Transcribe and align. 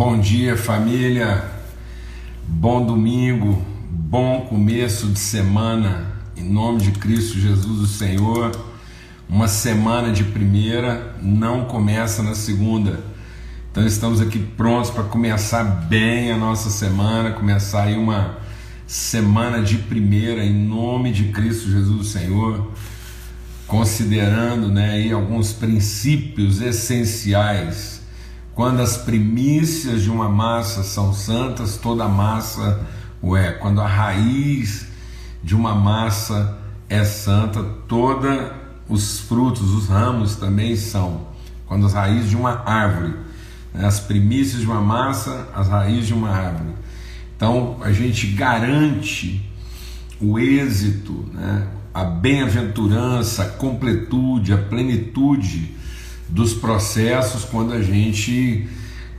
Bom 0.00 0.18
dia, 0.18 0.56
família. 0.56 1.44
Bom 2.48 2.86
domingo, 2.86 3.62
bom 3.90 4.46
começo 4.48 5.08
de 5.08 5.18
semana, 5.18 6.06
em 6.34 6.42
nome 6.42 6.80
de 6.80 6.92
Cristo 6.92 7.38
Jesus, 7.38 7.80
o 7.80 7.86
Senhor. 7.86 8.50
Uma 9.28 9.46
semana 9.46 10.10
de 10.10 10.24
primeira 10.24 11.14
não 11.20 11.66
começa 11.66 12.22
na 12.22 12.34
segunda. 12.34 13.00
Então 13.70 13.86
estamos 13.86 14.22
aqui 14.22 14.38
prontos 14.38 14.90
para 14.90 15.04
começar 15.04 15.64
bem 15.64 16.32
a 16.32 16.36
nossa 16.38 16.70
semana, 16.70 17.32
começar 17.32 17.82
aí 17.82 17.94
uma 17.98 18.38
semana 18.86 19.60
de 19.62 19.76
primeira 19.76 20.42
em 20.42 20.66
nome 20.66 21.12
de 21.12 21.24
Cristo 21.24 21.70
Jesus, 21.70 22.00
o 22.00 22.04
Senhor, 22.04 22.72
considerando, 23.66 24.70
né, 24.70 24.92
aí 24.92 25.12
alguns 25.12 25.52
princípios 25.52 26.62
essenciais 26.62 27.99
quando 28.60 28.80
as 28.80 28.98
primícias 28.98 30.02
de 30.02 30.10
uma 30.10 30.28
massa 30.28 30.82
são 30.82 31.14
santas, 31.14 31.78
toda 31.78 32.06
massa 32.06 32.86
o 33.22 33.34
é. 33.34 33.52
Quando 33.52 33.80
a 33.80 33.86
raiz 33.86 34.86
de 35.42 35.56
uma 35.56 35.74
massa 35.74 36.58
é 36.86 37.02
santa, 37.02 37.62
todos 37.88 38.50
os 38.86 39.20
frutos, 39.20 39.70
os 39.70 39.88
ramos 39.88 40.36
também 40.36 40.76
são. 40.76 41.28
Quando 41.64 41.86
as 41.86 41.94
raízes 41.94 42.28
de 42.28 42.36
uma 42.36 42.62
árvore, 42.66 43.14
né, 43.72 43.86
as 43.86 43.98
primícias 43.98 44.60
de 44.60 44.66
uma 44.66 44.82
massa, 44.82 45.48
as 45.54 45.66
raízes 45.66 46.08
de 46.08 46.12
uma 46.12 46.28
árvore. 46.28 46.74
Então 47.34 47.78
a 47.80 47.90
gente 47.92 48.26
garante 48.26 49.50
o 50.20 50.38
êxito, 50.38 51.26
né, 51.32 51.66
a 51.94 52.04
bem-aventurança, 52.04 53.42
a 53.42 53.48
completude, 53.48 54.52
a 54.52 54.58
plenitude 54.58 55.79
dos 56.30 56.54
processos 56.54 57.44
quando 57.44 57.72
a 57.72 57.82
gente 57.82 58.68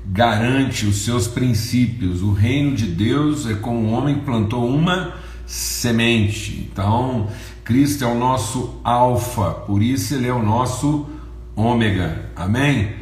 garante 0.05 0.85
os 0.85 1.03
seus 1.03 1.27
princípios. 1.27 2.21
O 2.21 2.31
reino 2.31 2.75
de 2.75 2.87
Deus 2.87 3.45
é 3.45 3.53
como 3.53 3.79
um 3.79 3.93
homem 3.93 4.19
plantou 4.19 4.67
uma 4.67 5.13
semente. 5.45 6.67
Então, 6.71 7.27
Cristo 7.63 8.03
é 8.03 8.07
o 8.07 8.17
nosso 8.17 8.79
alfa, 8.83 9.51
por 9.51 9.81
isso 9.81 10.13
ele 10.13 10.27
é 10.27 10.33
o 10.33 10.41
nosso 10.41 11.07
ômega. 11.55 12.29
Amém? 12.35 12.93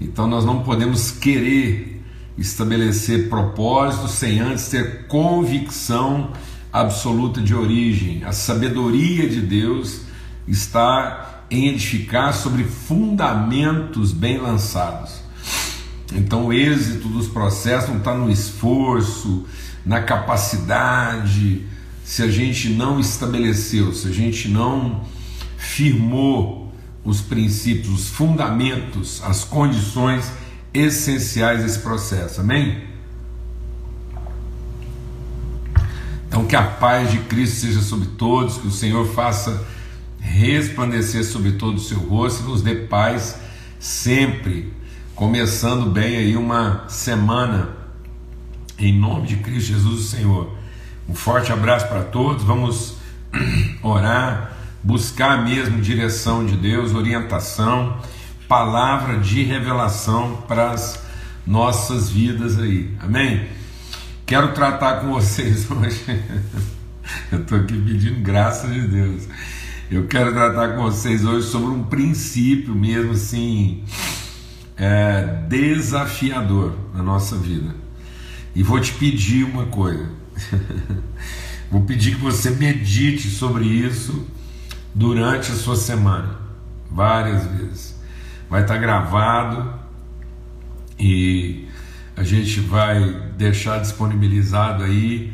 Então 0.00 0.26
nós 0.26 0.44
não 0.44 0.62
podemos 0.62 1.10
querer 1.10 2.02
estabelecer 2.36 3.28
propósitos 3.28 4.12
sem 4.12 4.40
antes 4.40 4.68
ter 4.68 5.06
convicção 5.06 6.30
absoluta 6.72 7.40
de 7.40 7.54
origem. 7.54 8.24
A 8.24 8.32
sabedoria 8.32 9.28
de 9.28 9.40
Deus 9.40 10.02
está 10.46 11.33
em 11.50 11.68
edificar 11.68 12.32
sobre 12.32 12.64
fundamentos 12.64 14.12
bem 14.12 14.38
lançados. 14.38 15.22
Então, 16.12 16.46
o 16.46 16.52
êxito 16.52 17.08
dos 17.08 17.26
processos 17.28 17.90
não 17.90 17.98
está 17.98 18.14
no 18.14 18.30
esforço, 18.30 19.46
na 19.84 20.02
capacidade, 20.02 21.66
se 22.04 22.22
a 22.22 22.28
gente 22.28 22.68
não 22.68 23.00
estabeleceu, 23.00 23.92
se 23.92 24.08
a 24.08 24.12
gente 24.12 24.48
não 24.48 25.02
firmou 25.56 26.72
os 27.04 27.20
princípios, 27.20 27.88
os 27.88 28.08
fundamentos, 28.08 29.22
as 29.24 29.44
condições 29.44 30.30
essenciais 30.72 31.62
desse 31.62 31.78
processo. 31.80 32.40
Amém? 32.40 32.84
Então, 36.28 36.46
que 36.46 36.56
a 36.56 36.62
paz 36.62 37.10
de 37.10 37.18
Cristo 37.18 37.60
seja 37.60 37.80
sobre 37.80 38.08
todos, 38.08 38.58
que 38.58 38.66
o 38.66 38.72
Senhor 38.72 39.06
faça 39.06 39.64
resplandecer 40.24 41.24
sobre 41.24 41.52
todo 41.52 41.76
o 41.76 41.80
seu 41.80 41.98
rosto 41.98 42.42
e 42.42 42.46
nos 42.46 42.62
dê 42.62 42.74
paz 42.74 43.38
sempre. 43.78 44.72
Começando 45.14 45.90
bem 45.90 46.16
aí 46.16 46.36
uma 46.36 46.88
semana, 46.88 47.68
em 48.78 48.98
nome 48.98 49.28
de 49.28 49.36
Cristo 49.36 49.68
Jesus, 49.68 50.00
o 50.00 50.08
Senhor. 50.08 50.56
Um 51.08 51.14
forte 51.14 51.52
abraço 51.52 51.86
para 51.86 52.02
todos. 52.02 52.42
Vamos 52.42 52.96
orar, 53.82 54.56
buscar 54.82 55.44
mesmo 55.44 55.80
direção 55.80 56.44
de 56.44 56.56
Deus, 56.56 56.94
orientação, 56.94 57.98
palavra 58.48 59.18
de 59.18 59.42
revelação 59.44 60.42
para 60.48 60.70
as 60.70 61.00
nossas 61.46 62.08
vidas 62.10 62.58
aí. 62.58 62.90
Amém? 63.00 63.46
Quero 64.26 64.52
tratar 64.52 65.00
com 65.00 65.12
vocês 65.14 65.70
hoje. 65.70 66.02
Eu 67.30 67.42
estou 67.42 67.58
aqui 67.58 67.74
pedindo 67.74 68.20
graça 68.20 68.66
de 68.66 68.80
Deus. 68.80 69.28
Eu 69.90 70.06
quero 70.06 70.32
tratar 70.32 70.74
com 70.74 70.82
vocês 70.82 71.26
hoje 71.26 71.46
sobre 71.46 71.68
um 71.68 71.84
princípio 71.84 72.74
mesmo 72.74 73.12
assim 73.12 73.84
é, 74.78 75.22
desafiador 75.46 76.74
na 76.94 77.02
nossa 77.02 77.36
vida. 77.36 77.74
E 78.54 78.62
vou 78.62 78.80
te 78.80 78.94
pedir 78.94 79.44
uma 79.44 79.66
coisa. 79.66 80.08
vou 81.70 81.82
pedir 81.82 82.14
que 82.14 82.20
você 82.22 82.50
medite 82.50 83.28
sobre 83.28 83.66
isso 83.66 84.26
durante 84.94 85.52
a 85.52 85.54
sua 85.54 85.76
semana, 85.76 86.38
várias 86.90 87.44
vezes. 87.46 87.94
Vai 88.48 88.62
estar 88.62 88.78
gravado 88.78 89.70
e 90.98 91.68
a 92.16 92.24
gente 92.24 92.58
vai 92.60 93.30
deixar 93.36 93.80
disponibilizado 93.82 94.82
aí. 94.82 95.30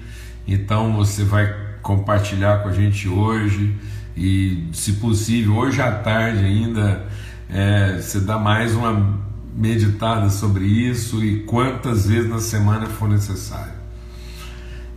Então 0.46 0.92
você 0.96 1.22
vai 1.22 1.54
compartilhar 1.82 2.64
com 2.64 2.68
a 2.68 2.72
gente 2.72 3.08
hoje 3.08 3.78
e, 4.16 4.68
se 4.72 4.94
possível, 4.94 5.56
hoje 5.56 5.80
à 5.80 5.92
tarde 5.92 6.44
ainda, 6.44 7.06
é, 7.48 7.98
você 8.00 8.20
dá 8.20 8.38
mais 8.38 8.74
uma 8.74 9.18
meditada 9.54 10.30
sobre 10.30 10.64
isso 10.64 11.24
e 11.24 11.40
quantas 11.40 12.06
vezes 12.06 12.28
na 12.28 12.38
semana 12.38 12.86
for 12.86 13.08
necessário. 13.08 13.80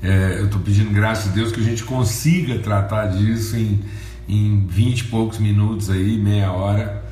É, 0.02 0.40
eu 0.40 0.46
estou 0.46 0.60
pedindo 0.60 0.92
graças 0.92 1.32
a 1.32 1.34
Deus 1.34 1.52
que 1.52 1.62
a 1.62 1.64
gente 1.64 1.84
consiga 1.84 2.60
tratar 2.60 3.08
disso 3.08 3.56
em, 3.56 3.80
em 4.28 4.68
20 4.68 5.00
e 5.00 5.04
poucos 5.06 5.40
minutos 5.40 5.90
aí, 5.90 6.18
meia 6.18 6.52
hora. 6.52 7.04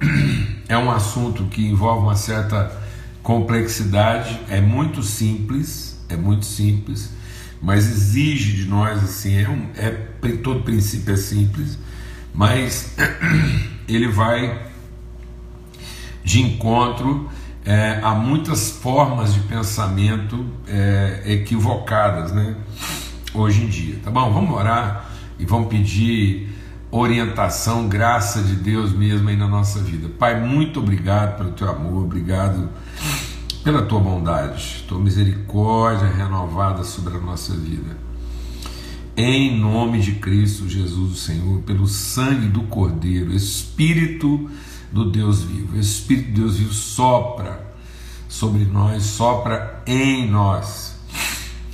É 0.68 0.76
um 0.76 0.90
assunto 0.90 1.44
que 1.44 1.64
envolve 1.64 2.02
uma 2.02 2.16
certa 2.16 2.72
complexidade, 3.22 4.40
é 4.48 4.60
muito 4.60 5.00
simples, 5.00 5.96
é 6.08 6.16
muito 6.16 6.44
simples, 6.44 7.08
mas 7.66 7.88
exige 7.88 8.52
de 8.52 8.68
nós 8.68 9.02
assim, 9.02 9.42
é, 9.42 9.48
um, 9.48 9.66
é 9.76 9.90
todo 10.36 10.62
princípio 10.62 11.12
é 11.12 11.16
simples, 11.16 11.76
mas 12.32 12.94
ele 13.88 14.06
vai 14.06 14.66
de 16.22 16.40
encontro 16.42 17.28
é, 17.64 17.98
a 18.04 18.14
muitas 18.14 18.70
formas 18.70 19.34
de 19.34 19.40
pensamento 19.40 20.46
é, 20.68 21.22
equivocadas, 21.26 22.30
né? 22.30 22.54
Hoje 23.34 23.64
em 23.64 23.66
dia, 23.66 23.98
tá 24.04 24.12
bom? 24.12 24.32
Vamos 24.32 24.56
orar 24.56 25.10
e 25.36 25.44
vamos 25.44 25.66
pedir 25.66 26.48
orientação, 26.88 27.88
graça 27.88 28.42
de 28.42 28.54
Deus 28.54 28.92
mesmo 28.92 29.28
aí 29.28 29.36
na 29.36 29.48
nossa 29.48 29.80
vida. 29.80 30.08
Pai, 30.08 30.40
muito 30.40 30.78
obrigado 30.78 31.36
pelo 31.36 31.50
teu 31.50 31.68
amor, 31.68 32.04
obrigado 32.04 32.68
pela 33.66 33.82
tua 33.82 33.98
bondade, 33.98 34.84
tua 34.86 35.00
misericórdia 35.00 36.06
renovada 36.06 36.84
sobre 36.84 37.16
a 37.16 37.20
nossa 37.20 37.52
vida. 37.52 37.98
Em 39.16 39.58
nome 39.58 39.98
de 39.98 40.12
Cristo 40.12 40.68
Jesus, 40.68 41.12
o 41.12 41.16
Senhor, 41.16 41.62
pelo 41.62 41.88
sangue 41.88 42.46
do 42.46 42.62
Cordeiro, 42.62 43.34
Espírito 43.34 44.48
do 44.92 45.10
Deus 45.10 45.42
vivo, 45.42 45.76
Espírito 45.76 46.26
de 46.26 46.40
Deus 46.42 46.58
vivo 46.58 46.72
sopra 46.72 47.74
sobre 48.28 48.64
nós, 48.64 49.02
sopra 49.02 49.82
em 49.84 50.30
nós 50.30 50.94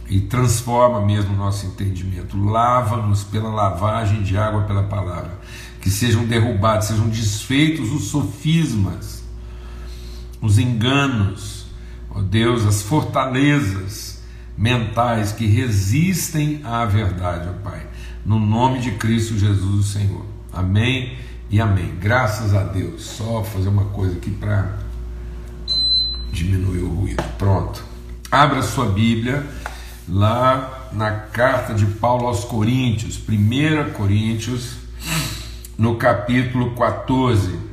e 0.08 0.18
transforma 0.18 1.04
mesmo 1.04 1.34
o 1.34 1.36
nosso 1.36 1.66
entendimento. 1.66 2.42
Lava-nos 2.42 3.22
pela 3.22 3.50
lavagem 3.50 4.22
de 4.22 4.34
água 4.38 4.62
pela 4.62 4.84
palavra. 4.84 5.38
Que 5.78 5.90
sejam 5.90 6.24
derrubados, 6.24 6.86
sejam 6.86 7.10
desfeitos 7.10 7.92
os 7.92 8.04
sofismas, 8.04 9.22
os 10.40 10.58
enganos, 10.58 11.61
ó 12.14 12.20
Deus, 12.20 12.66
as 12.66 12.82
fortalezas 12.82 14.22
mentais 14.56 15.32
que 15.32 15.46
resistem 15.46 16.60
à 16.64 16.84
verdade, 16.84 17.48
ó 17.48 17.68
Pai. 17.68 17.86
No 18.24 18.38
nome 18.38 18.78
de 18.78 18.92
Cristo 18.92 19.38
Jesus, 19.38 19.86
o 19.86 19.88
Senhor. 19.88 20.24
Amém 20.52 21.18
e 21.50 21.60
amém. 21.60 21.92
Graças 22.00 22.54
a 22.54 22.62
Deus. 22.62 23.02
Só 23.02 23.42
fazer 23.42 23.68
uma 23.68 23.86
coisa 23.86 24.16
aqui 24.16 24.30
para 24.30 24.78
diminuir 26.32 26.82
o 26.82 26.88
ruído. 26.88 27.22
Pronto. 27.36 27.82
Abra 28.30 28.62
sua 28.62 28.86
Bíblia 28.86 29.44
lá 30.08 30.88
na 30.92 31.10
carta 31.10 31.74
de 31.74 31.86
Paulo 31.86 32.26
aos 32.26 32.44
Coríntios, 32.44 33.20
1 33.28 33.92
Coríntios, 33.92 34.76
no 35.76 35.96
capítulo 35.96 36.74
14. 36.74 37.71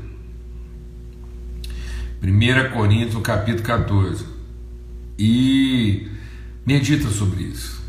1 2.21 2.73
Coríntios, 2.73 3.21
capítulo 3.21 3.63
14. 3.63 4.25
E 5.17 6.07
medita 6.65 7.09
sobre 7.09 7.43
isso. 7.43 7.79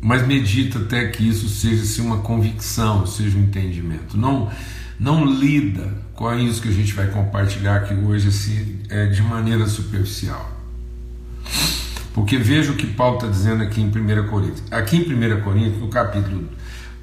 Mas 0.00 0.26
medita 0.26 0.78
até 0.78 1.08
que 1.08 1.28
isso 1.28 1.48
seja 1.48 1.82
assim, 1.82 2.02
uma 2.02 2.18
convicção, 2.18 3.06
seja 3.06 3.36
um 3.36 3.42
entendimento. 3.42 4.16
Não, 4.16 4.50
não 4.98 5.24
lida 5.24 5.92
com 6.14 6.32
isso 6.34 6.62
que 6.62 6.68
a 6.68 6.72
gente 6.72 6.92
vai 6.92 7.08
compartilhar 7.08 7.76
aqui 7.76 7.94
hoje 7.94 8.28
assim, 8.28 8.78
é, 8.88 9.06
de 9.06 9.22
maneira 9.22 9.66
superficial. 9.66 10.58
Porque 12.12 12.36
veja 12.36 12.72
o 12.72 12.74
que 12.74 12.86
Paulo 12.86 13.16
está 13.16 13.28
dizendo 13.28 13.62
aqui 13.62 13.80
em 13.80 13.86
1 13.86 14.28
Coríntios. 14.28 14.62
Aqui 14.70 14.96
em 14.96 15.02
1 15.02 15.40
Coríntios, 15.42 15.80
no 15.80 15.88
capítulo 15.88 16.48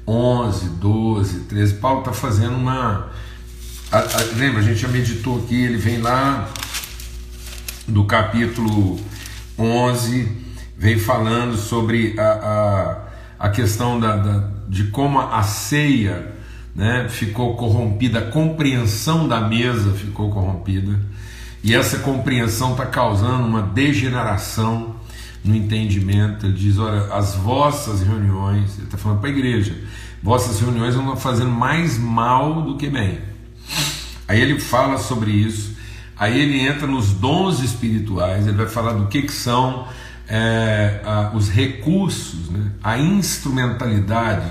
11, 0.06 0.68
12, 0.78 1.40
13, 1.40 1.74
Paulo 1.74 2.00
está 2.00 2.12
fazendo 2.12 2.54
uma. 2.54 3.10
A, 3.90 3.98
a, 3.98 4.36
lembra, 4.36 4.60
a 4.60 4.62
gente 4.62 4.80
já 4.80 4.88
meditou 4.88 5.38
aqui, 5.38 5.54
ele 5.54 5.76
vem 5.76 6.00
lá 6.00 6.48
do 7.86 8.04
capítulo 8.04 8.98
11, 9.56 10.28
vem 10.76 10.98
falando 10.98 11.56
sobre 11.56 12.18
a, 12.18 13.06
a, 13.38 13.46
a 13.46 13.48
questão 13.48 14.00
da, 14.00 14.16
da, 14.16 14.50
de 14.68 14.84
como 14.84 15.20
a 15.20 15.42
ceia 15.44 16.34
né, 16.74 17.06
ficou 17.08 17.56
corrompida, 17.56 18.18
a 18.18 18.30
compreensão 18.30 19.28
da 19.28 19.40
mesa 19.40 19.92
ficou 19.92 20.30
corrompida, 20.30 21.00
e 21.62 21.72
essa 21.72 21.98
compreensão 22.00 22.72
está 22.72 22.86
causando 22.86 23.46
uma 23.46 23.62
degeneração 23.62 24.96
no 25.44 25.54
entendimento. 25.54 26.46
Ele 26.46 26.54
diz: 26.54 26.78
olha, 26.78 27.14
as 27.14 27.34
vossas 27.36 28.02
reuniões, 28.02 28.76
ele 28.76 28.86
está 28.86 28.98
falando 28.98 29.20
para 29.20 29.30
a 29.30 29.32
igreja, 29.32 29.76
vossas 30.22 30.60
reuniões 30.60 30.96
vão 30.96 31.16
fazendo 31.16 31.50
mais 31.50 31.96
mal 31.98 32.62
do 32.62 32.76
que 32.76 32.90
bem. 32.90 33.18
Aí 34.28 34.40
ele 34.40 34.58
fala 34.58 34.98
sobre 34.98 35.30
isso, 35.30 35.76
aí 36.16 36.38
ele 36.40 36.60
entra 36.60 36.86
nos 36.86 37.12
dons 37.12 37.60
espirituais, 37.60 38.46
ele 38.46 38.56
vai 38.56 38.66
falar 38.66 38.92
do 38.92 39.06
que, 39.06 39.22
que 39.22 39.32
são 39.32 39.86
é, 40.28 41.00
a, 41.04 41.30
os 41.34 41.48
recursos, 41.48 42.50
né, 42.50 42.72
a 42.82 42.98
instrumentalidade, 42.98 44.50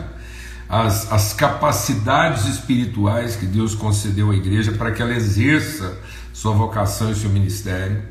as, 0.68 1.12
as 1.12 1.34
capacidades 1.34 2.46
espirituais 2.46 3.36
que 3.36 3.46
Deus 3.46 3.76
concedeu 3.76 4.32
à 4.32 4.36
igreja 4.36 4.72
para 4.72 4.92
que 4.92 5.02
ela 5.02 5.14
exerça 5.14 5.98
sua 6.34 6.54
vocação 6.54 7.12
e 7.12 7.16
seu 7.16 7.30
ministério, 7.30 8.02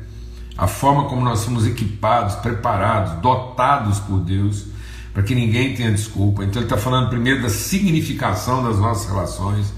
a 0.57 0.67
forma 0.67 1.05
como 1.05 1.21
nós 1.21 1.39
somos 1.39 1.67
equipados, 1.67 2.35
preparados, 2.35 3.21
dotados 3.21 3.99
por 3.99 4.19
Deus, 4.21 4.65
para 5.13 5.21
que 5.23 5.35
ninguém 5.35 5.75
tenha 5.75 5.91
desculpa. 5.91 6.43
Então 6.43 6.61
ele 6.61 6.65
está 6.65 6.77
falando 6.77 7.09
primeiro 7.09 7.41
da 7.41 7.49
significação 7.49 8.63
das 8.63 8.79
nossas 8.79 9.09
relações. 9.09 9.73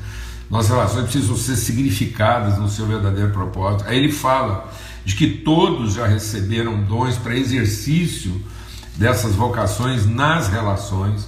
Nossas 0.49 0.69
relações 0.69 1.03
precisam 1.03 1.35
ser 1.35 1.55
significadas 1.57 2.57
no 2.57 2.69
seu 2.69 2.85
verdadeiro 2.85 3.31
propósito. 3.31 3.83
Aí 3.88 3.97
ele 3.97 4.11
fala 4.11 4.71
de 5.03 5.15
que 5.15 5.27
todos 5.27 5.94
já 5.94 6.07
receberam 6.07 6.83
dons 6.83 7.17
para 7.17 7.35
exercício 7.35 8.41
dessas 8.95 9.35
vocações 9.35 10.05
nas 10.05 10.47
relações. 10.47 11.27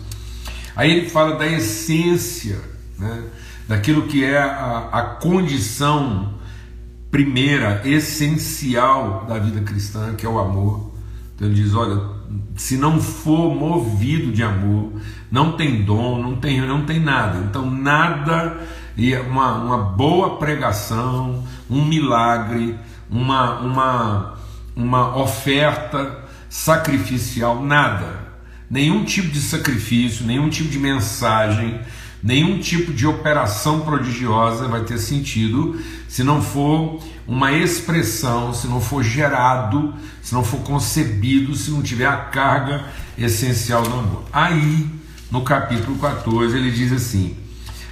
Aí 0.76 0.92
ele 0.92 1.10
fala 1.10 1.36
da 1.36 1.46
essência, 1.46 2.60
né, 2.98 3.24
daquilo 3.68 4.04
que 4.08 4.24
é 4.24 4.38
a, 4.38 4.90
a 4.92 5.02
condição 5.02 6.34
primeira, 7.12 7.82
essencial 7.86 9.26
da 9.28 9.38
vida 9.40 9.62
cristã, 9.62 10.14
que 10.16 10.26
é 10.26 10.30
o 10.30 10.40
amor. 10.40 10.92
Então 11.36 11.48
ele 11.48 11.56
diz: 11.56 11.74
olha, 11.74 12.02
se 12.56 12.78
não 12.78 13.02
for 13.02 13.54
movido 13.54 14.32
de 14.32 14.44
amor, 14.44 14.94
não 15.32 15.54
tem 15.54 15.84
dom, 15.84 16.22
não 16.22 16.36
tem, 16.36 16.62
não 16.62 16.86
tem 16.86 17.00
nada. 17.00 17.40
Então 17.40 17.70
nada 17.70 18.58
e 19.00 19.16
uma, 19.16 19.56
uma 19.56 19.78
boa 19.78 20.36
pregação, 20.36 21.42
um 21.70 21.86
milagre, 21.86 22.78
uma, 23.10 23.60
uma, 23.62 24.40
uma 24.76 25.18
oferta 25.18 26.26
sacrificial, 26.50 27.64
nada. 27.64 28.28
Nenhum 28.70 29.06
tipo 29.06 29.30
de 29.30 29.40
sacrifício, 29.40 30.26
nenhum 30.26 30.50
tipo 30.50 30.70
de 30.70 30.78
mensagem, 30.78 31.80
nenhum 32.22 32.60
tipo 32.60 32.92
de 32.92 33.08
operação 33.08 33.80
prodigiosa 33.80 34.68
vai 34.68 34.84
ter 34.84 34.98
sentido 34.98 35.80
se 36.10 36.22
não 36.22 36.42
for 36.42 37.02
uma 37.26 37.54
expressão, 37.54 38.54
se 38.54 38.68
não 38.68 38.82
for 38.82 39.02
gerado, 39.02 39.94
se 40.22 40.34
não 40.34 40.44
for 40.44 40.60
concebido, 40.60 41.56
se 41.56 41.72
não 41.72 41.82
tiver 41.82 42.08
a 42.08 42.18
carga 42.18 42.84
essencial 43.18 43.82
do 43.82 43.94
amor. 43.94 44.24
Aí, 44.34 44.86
no 45.32 45.42
capítulo 45.42 45.98
14, 45.98 46.58
ele 46.58 46.72
diz 46.72 46.92
assim: 46.92 47.38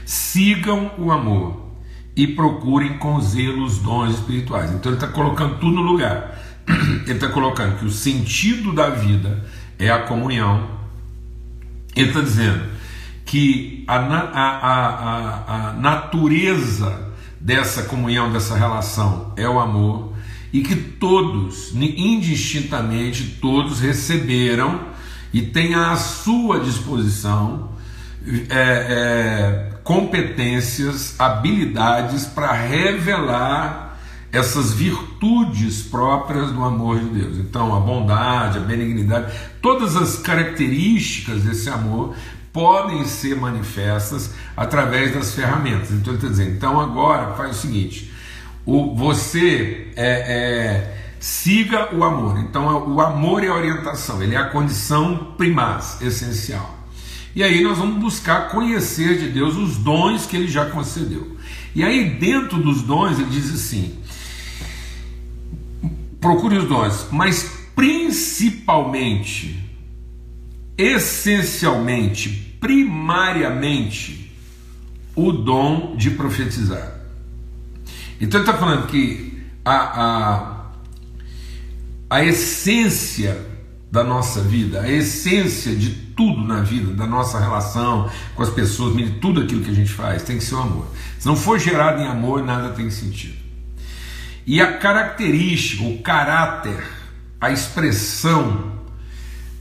sigam 0.08 0.94
o 0.98 1.12
amor 1.12 1.68
e 2.16 2.26
procurem 2.26 2.98
com 2.98 3.20
zelo 3.20 3.66
os 3.66 3.78
dons 3.80 4.14
espirituais. 4.14 4.72
Então 4.72 4.90
ele 4.90 4.96
está 4.96 5.10
colocando 5.10 5.60
tudo 5.60 5.76
no 5.76 5.82
lugar. 5.82 6.42
Ele 7.06 7.14
está 7.14 7.30
colocando 7.30 7.78
que 7.80 7.86
o 7.86 7.90
sentido 7.90 8.74
da 8.74 8.90
vida 8.90 9.46
é 9.80 9.90
a 9.90 10.00
comunhão. 10.00 10.68
Ele 11.96 12.10
está 12.10 12.20
dizendo 12.20 12.62
que 13.26 13.86
a, 13.88 13.96
a, 13.96 14.50
a, 14.68 15.70
a, 15.70 15.74
natureza 15.74 17.14
dessa 17.40 17.84
comunhão, 17.84 18.34
dessa 18.34 18.58
relação 18.58 19.34
é 19.38 19.48
o 19.48 19.60
amor, 19.60 20.14
e 20.52 20.62
que 20.62 20.76
todos, 20.76 21.74
indistintamente, 21.74 23.38
todos 23.42 23.80
receberam 23.80 24.88
e 25.34 25.42
têm 25.42 25.74
à 25.76 25.96
sua 25.96 26.60
disposição 26.60 27.70
é, 28.50 28.50
é, 28.50 29.77
competências, 29.88 31.16
habilidades 31.18 32.26
para 32.26 32.52
revelar 32.52 33.98
essas 34.34 34.74
virtudes 34.74 35.82
próprias 35.82 36.52
do 36.52 36.62
amor 36.62 37.00
de 37.00 37.06
Deus. 37.06 37.38
Então, 37.38 37.74
a 37.74 37.80
bondade, 37.80 38.58
a 38.58 38.62
benignidade, 38.62 39.34
todas 39.62 39.96
as 39.96 40.18
características 40.18 41.44
desse 41.44 41.70
amor 41.70 42.14
podem 42.52 43.06
ser 43.06 43.38
manifestas 43.38 44.34
através 44.58 45.14
das 45.14 45.34
ferramentas. 45.34 45.92
Então, 45.92 46.12
ele 46.12 46.18
está 46.18 46.28
dizendo, 46.28 46.52
então 46.52 46.82
agora 46.82 47.34
faz 47.36 47.52
o 47.52 47.62
seguinte: 47.62 48.12
o, 48.66 48.94
você 48.94 49.88
é, 49.96 50.06
é, 50.06 50.98
siga 51.18 51.96
o 51.96 52.04
amor. 52.04 52.38
Então, 52.40 52.94
o 52.94 53.00
amor 53.00 53.42
é 53.42 53.48
a 53.48 53.56
orientação, 53.56 54.22
ele 54.22 54.36
é 54.36 54.38
a 54.38 54.50
condição 54.50 55.34
primaz, 55.38 56.02
essencial. 56.02 56.77
E 57.38 57.44
aí 57.44 57.62
nós 57.62 57.78
vamos 57.78 58.02
buscar 58.02 58.50
conhecer 58.50 59.20
de 59.20 59.30
Deus 59.30 59.56
os 59.56 59.78
dons 59.78 60.26
que 60.26 60.36
ele 60.36 60.48
já 60.48 60.72
concedeu. 60.72 61.38
E 61.76 61.84
aí, 61.84 62.16
dentro 62.16 62.58
dos 62.58 62.82
dons, 62.82 63.20
ele 63.20 63.30
diz 63.30 63.54
assim: 63.54 63.96
procure 66.20 66.58
os 66.58 66.68
dons, 66.68 67.10
mas 67.12 67.68
principalmente, 67.76 69.64
essencialmente, 70.76 72.58
primariamente, 72.60 74.32
o 75.16 75.32
dom 75.32 75.96
de 75.96 76.10
profetizar. 76.10 77.02
Então 78.20 78.42
ele 78.42 78.50
está 78.50 78.60
falando 78.60 78.88
que 78.88 79.44
a, 79.64 79.76
a, 79.76 80.66
a 82.10 82.24
essência 82.24 83.46
da 83.92 84.04
nossa 84.04 84.42
vida, 84.42 84.82
a 84.82 84.92
essência 84.92 85.74
de 85.74 85.90
tudo 86.16 86.42
na 86.44 86.62
vida, 86.62 86.94
da 86.94 87.08
nossa 87.08 87.40
relação 87.40 88.10
com 88.36 88.44
as 88.44 88.50
pessoas, 88.50 88.96
de 88.96 89.12
tudo 89.12 89.42
aquilo 89.42 89.62
que 89.62 89.72
a 89.72 89.74
gente 89.74 89.92
faz, 89.92 90.24
tem 90.24 90.38
que 90.38 90.44
ser 90.44 90.56
o 90.56 90.60
amor. 90.60 90.88
Se 91.18 91.26
não 91.26 91.36
for 91.36 91.58
gerado 91.58 92.02
em 92.02 92.08
amor, 92.08 92.44
nada 92.44 92.70
tem 92.70 92.90
sentido. 92.90 93.38
E 94.46 94.62
a 94.62 94.78
característica, 94.78 95.84
o 95.84 96.00
caráter, 96.00 96.84
a 97.40 97.52
expressão, 97.52 98.74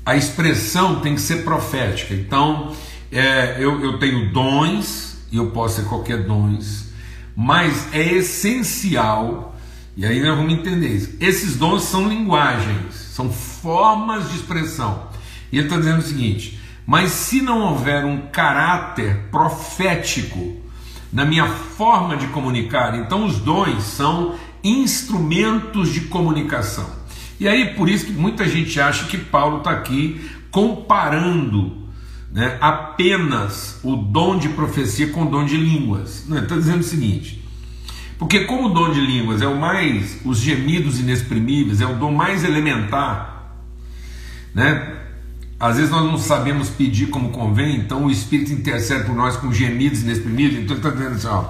a 0.05 0.17
expressão 0.17 1.01
tem 1.01 1.15
que 1.15 1.21
ser 1.21 1.45
profética. 1.45 2.15
Então, 2.15 2.75
é, 3.13 3.57
eu, 3.59 3.81
eu 3.81 3.99
tenho 3.99 4.33
dons, 4.33 5.19
e 5.31 5.37
eu 5.37 5.51
posso 5.51 5.83
ter 5.83 5.89
qualquer 5.89 6.25
dons, 6.25 6.87
mas 7.35 7.93
é 7.93 8.15
essencial, 8.15 9.57
e 9.97 10.05
aí 10.05 10.21
nós 10.21 10.37
vamos 10.37 10.53
entender 10.53 10.89
isso. 10.89 11.17
Esses 11.21 11.57
dons 11.57 11.85
são 11.85 12.09
linguagens, 12.09 13.06
são 13.17 13.33
formas 13.33 14.29
de 14.31 14.37
expressão. 14.37 15.09
E 15.51 15.57
ele 15.57 15.67
está 15.67 15.79
dizendo 15.79 16.01
o 16.01 16.03
seguinte: 16.03 16.61
mas 16.87 17.13
se 17.13 17.41
não 17.41 17.61
houver 17.61 18.05
um 18.05 18.27
caráter 18.31 19.29
profético 19.31 20.57
na 21.11 21.25
minha 21.25 21.49
forma 21.49 22.17
de 22.17 22.27
comunicar, 22.27 22.95
então 22.99 23.25
os 23.25 23.39
dons 23.39 23.83
são 23.85 24.35
instrumentos 24.63 25.93
de 25.93 26.03
comunicação. 26.03 26.91
E 27.41 27.49
aí, 27.49 27.75
por 27.75 27.89
isso 27.89 28.07
que 28.07 28.13
muita 28.13 28.47
gente 28.47 28.79
acha 28.79 29.07
que 29.07 29.17
Paulo 29.17 29.59
está 29.59 29.71
aqui 29.71 30.31
comparando 30.51 31.87
né, 32.31 32.59
apenas 32.61 33.79
o 33.83 33.97
dom 33.97 34.37
de 34.39 34.51
profecia 34.51 35.11
com 35.11 35.23
o 35.23 35.31
dom 35.31 35.45
de 35.47 35.57
línguas. 35.57 36.27
Ele 36.29 36.41
está 36.41 36.57
dizendo 36.57 36.81
o 36.81 36.85
seguinte: 36.85 37.43
porque, 38.19 38.45
como 38.45 38.69
o 38.69 38.75
dom 38.75 38.93
de 38.93 39.01
línguas 39.01 39.43
é 39.43 39.47
o 39.47 39.59
mais, 39.59 40.21
os 40.25 40.39
gemidos 40.39 40.99
inexprimíveis, 40.99 41.81
é 41.81 41.87
o 41.87 41.95
dom 41.95 42.13
mais 42.13 42.45
elementar, 42.45 43.53
né? 44.55 44.95
Às 45.59 45.77
vezes 45.77 45.91
nós 45.91 46.05
não 46.05 46.19
sabemos 46.19 46.69
pedir 46.69 47.07
como 47.07 47.31
convém, 47.31 47.77
então 47.77 48.05
o 48.05 48.11
Espírito 48.11 48.53
intercede 48.53 49.05
por 49.05 49.15
nós 49.15 49.37
com 49.37 49.53
gemidos 49.53 50.03
inexprimíveis. 50.03 50.65
Então 50.65 50.77
ele 50.77 50.87
está 50.87 50.91
dizendo 50.91 51.15
assim: 51.15 51.27
ó, 51.29 51.45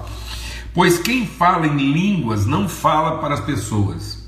Pois 0.77 0.99
quem 0.99 1.25
fala 1.25 1.65
em 1.65 1.91
línguas 1.91 2.45
não 2.45 2.69
fala 2.69 3.17
para 3.17 3.33
as 3.33 3.39
pessoas, 3.39 4.23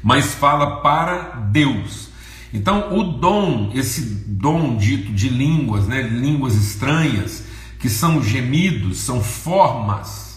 mas 0.00 0.34
fala 0.34 0.76
para 0.76 1.48
Deus. 1.50 2.08
Então, 2.54 2.96
o 2.96 3.02
dom, 3.02 3.72
esse 3.74 4.00
dom 4.00 4.76
dito 4.76 5.12
de 5.12 5.28
línguas, 5.28 5.88
né, 5.88 6.02
línguas 6.02 6.54
estranhas, 6.54 7.42
que 7.80 7.90
são 7.90 8.22
gemidos, 8.22 8.98
são 9.00 9.20
formas, 9.20 10.27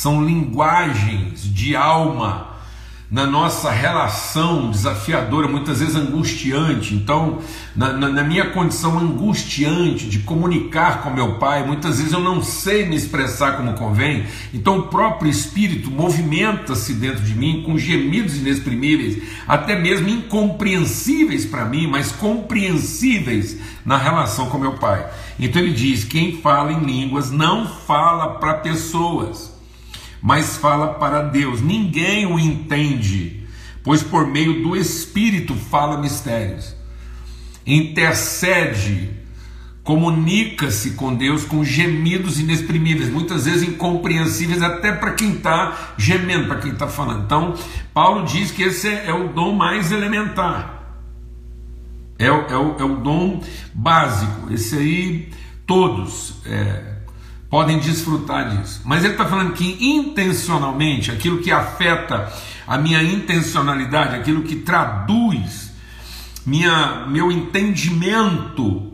são 0.00 0.24
linguagens 0.24 1.42
de 1.44 1.76
alma, 1.76 2.48
na 3.10 3.26
nossa 3.26 3.70
relação 3.70 4.70
desafiadora, 4.70 5.46
muitas 5.46 5.80
vezes 5.80 5.94
angustiante. 5.94 6.94
Então, 6.94 7.40
na, 7.76 7.92
na, 7.92 8.08
na, 8.08 8.22
minha 8.24 8.48
condição 8.48 8.98
angustiante 8.98 10.06
de 10.06 10.20
comunicar 10.20 11.02
com 11.02 11.10
meu 11.10 11.34
pai, 11.34 11.66
muitas 11.66 11.98
vezes 11.98 12.14
eu 12.14 12.20
não 12.20 12.42
sei 12.42 12.86
me 12.86 12.96
expressar 12.96 13.58
como 13.58 13.74
convém. 13.74 14.24
Então, 14.54 14.78
o 14.78 14.82
próprio 14.84 15.30
Espírito 15.30 15.90
movimenta-se 15.90 16.94
dentro 16.94 17.22
de 17.22 17.34
mim 17.34 17.62
com 17.66 17.76
gemidos 17.76 18.38
inexprimíveis, 18.38 19.22
até 19.46 19.78
mesmo 19.78 20.08
incompreensíveis 20.08 21.44
para 21.44 21.66
mim, 21.66 21.86
mas 21.86 22.10
compreensíveis 22.10 23.58
na 23.84 23.98
relação 23.98 24.48
com 24.48 24.56
meu 24.56 24.78
pai. 24.78 25.06
Então, 25.38 25.60
ele 25.60 25.74
diz: 25.74 26.04
quem 26.04 26.40
fala 26.40 26.72
em 26.72 26.80
línguas 26.80 27.30
não 27.30 27.66
fala 27.66 28.36
para 28.36 28.54
pessoas 28.54 29.49
mas 30.22 30.56
fala 30.56 30.94
para 30.94 31.22
Deus. 31.22 31.60
Ninguém 31.60 32.26
o 32.26 32.38
entende, 32.38 33.46
pois 33.82 34.02
por 34.02 34.26
meio 34.26 34.62
do 34.62 34.76
Espírito 34.76 35.54
fala 35.54 36.00
mistérios. 36.00 36.74
Intercede, 37.66 39.10
comunica-se 39.82 40.92
com 40.92 41.14
Deus 41.14 41.44
com 41.44 41.64
gemidos 41.64 42.38
inexprimíveis, 42.38 43.10
muitas 43.10 43.46
vezes 43.46 43.68
incompreensíveis 43.68 44.62
até 44.62 44.92
para 44.92 45.12
quem 45.12 45.32
está 45.32 45.94
gemendo, 45.96 46.48
para 46.48 46.58
quem 46.58 46.72
está 46.72 46.88
falando. 46.88 47.24
Então, 47.24 47.54
Paulo 47.94 48.24
diz 48.26 48.50
que 48.50 48.62
esse 48.62 48.88
é, 48.88 49.12
o 49.12 49.28
dom 49.28 49.54
mais 49.54 49.90
elementar. 49.90 50.78
É, 52.18 52.26
é, 52.26 52.30
o, 52.30 52.76
é 52.78 52.84
o 52.84 52.96
dom 52.96 53.42
básico. 53.72 54.52
Esse 54.52 54.76
aí, 54.76 55.28
todos. 55.66 56.34
É, 56.44 56.89
podem 57.50 57.80
desfrutar 57.80 58.56
disso. 58.56 58.80
Mas 58.84 59.02
ele 59.02 59.14
está 59.14 59.26
falando 59.26 59.52
que 59.52 59.76
intencionalmente, 59.80 61.10
aquilo 61.10 61.42
que 61.42 61.50
afeta 61.50 62.32
a 62.66 62.78
minha 62.78 63.02
intencionalidade, 63.02 64.14
aquilo 64.14 64.42
que 64.42 64.56
traduz 64.56 65.72
minha, 66.46 67.06
meu 67.08 67.30
entendimento 67.30 68.92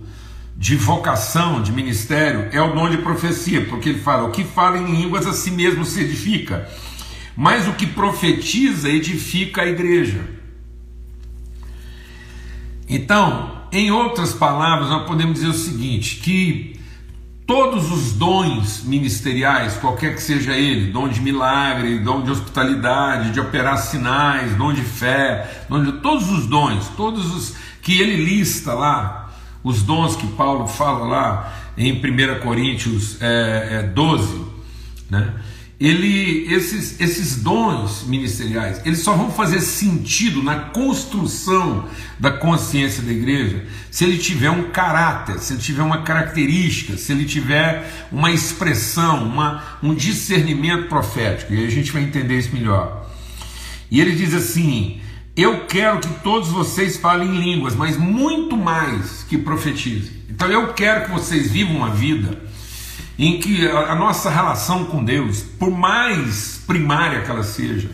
de 0.57 0.75
vocação, 0.75 1.63
de 1.63 1.71
ministério, 1.71 2.49
é 2.51 2.61
o 2.61 2.75
dom 2.75 2.89
de 2.89 2.97
profecia, 2.99 3.67
porque 3.67 3.91
ele 3.91 4.01
fala: 4.01 4.27
o 4.27 4.33
que 4.33 4.43
fala 4.43 4.79
em 4.79 5.03
línguas 5.03 5.27
a 5.27 5.35
si 5.35 5.51
mesmo 5.51 5.85
se 5.85 6.01
edifica, 6.01 6.67
mas 7.37 7.69
o 7.69 7.75
que 7.75 7.87
profetiza 7.87 8.89
edifica 8.89 9.63
a 9.63 9.67
igreja. 9.67 10.25
Então, 12.89 13.67
em 13.71 13.91
outras 13.91 14.33
palavras, 14.33 14.89
nós 14.89 15.07
podemos 15.07 15.35
dizer 15.35 15.49
o 15.49 15.55
seguinte: 15.55 16.17
que 16.17 16.76
todos 17.47 17.93
os 17.93 18.13
dons 18.13 18.83
ministeriais, 18.83 19.77
qualquer 19.77 20.15
que 20.17 20.23
seja 20.23 20.53
ele, 20.53 20.91
dom 20.91 21.09
de 21.09 21.21
milagre, 21.21 22.01
dom 22.01 22.23
de 22.23 22.31
hospitalidade, 22.31 23.31
de 23.31 23.39
operar 23.39 23.79
sinais, 23.79 24.57
dom 24.57 24.73
de 24.73 24.83
fé, 24.83 25.65
dom 25.69 25.85
de, 25.85 25.93
todos 25.93 26.29
os 26.29 26.47
dons, 26.47 26.89
todos 26.97 27.33
os 27.35 27.57
que 27.81 28.01
ele 28.01 28.17
lista 28.25 28.75
lá, 28.75 29.33
os 29.63 29.83
dons 29.83 30.17
que 30.17 30.27
Paulo 30.29 30.67
fala 30.67 31.07
lá 31.07 31.53
em 31.79 31.93
1 31.93 32.41
Coríntios 32.41 33.23
é, 33.23 33.69
é, 33.79 33.83
12, 33.85 34.45
né? 35.09 35.35
Ele, 35.79 36.53
esses, 36.53 36.99
esses 36.99 37.37
dons 37.37 38.05
ministeriais, 38.07 38.81
eles 38.87 39.01
só 39.01 39.15
vão 39.15 39.31
fazer 39.31 39.61
sentido 39.61 40.43
na 40.43 40.57
construção 40.71 41.87
da 42.19 42.31
consciência 42.31 43.03
da 43.03 43.13
igreja 43.13 43.67
se 43.91 44.05
ele 44.05 44.17
tiver 44.17 44.51
um 44.51 44.71
caráter, 44.71 45.39
se 45.39 45.53
ele 45.53 45.61
tiver 45.61 45.83
uma 45.83 46.03
característica, 46.03 46.97
se 46.97 47.13
ele 47.13 47.27
tiver 47.27 48.09
uma 48.11 48.31
expressão, 48.31 49.25
uma, 49.25 49.79
um 49.83 49.95
discernimento 49.95 50.89
profético. 50.89 51.53
E 51.53 51.59
aí 51.59 51.67
a 51.67 51.71
gente 51.71 51.93
vai 51.93 52.03
entender 52.03 52.39
isso 52.39 52.55
melhor. 52.55 53.11
E 53.91 54.01
ele 54.01 54.13
diz 54.13 54.33
assim: 54.33 55.01
Eu 55.37 55.67
quero 55.67 56.01
que 56.01 56.09
todos 56.23 56.49
vocês 56.49 56.97
falem 56.97 57.39
línguas, 57.39 57.75
mas 57.75 57.99
muito 57.99 58.57
mais 58.57 59.25
que 59.29 59.37
profetizem. 59.37 60.13
Então 60.29 60.49
eu 60.49 60.73
quero 60.73 61.07
que 61.07 61.11
vocês 61.13 61.51
vivam 61.51 61.77
uma 61.77 61.91
vida 61.91 62.46
em 63.19 63.41
que 63.41 63.67
a 63.67 63.95
nossa 63.95 64.29
relação 64.29 64.85
com 64.85 65.05
Deus, 65.05 65.41
por 65.41 65.71
mais 65.71 66.63
primária 66.67 67.23
que 67.23 67.31
ela 67.31 67.43
seja, 67.43 67.91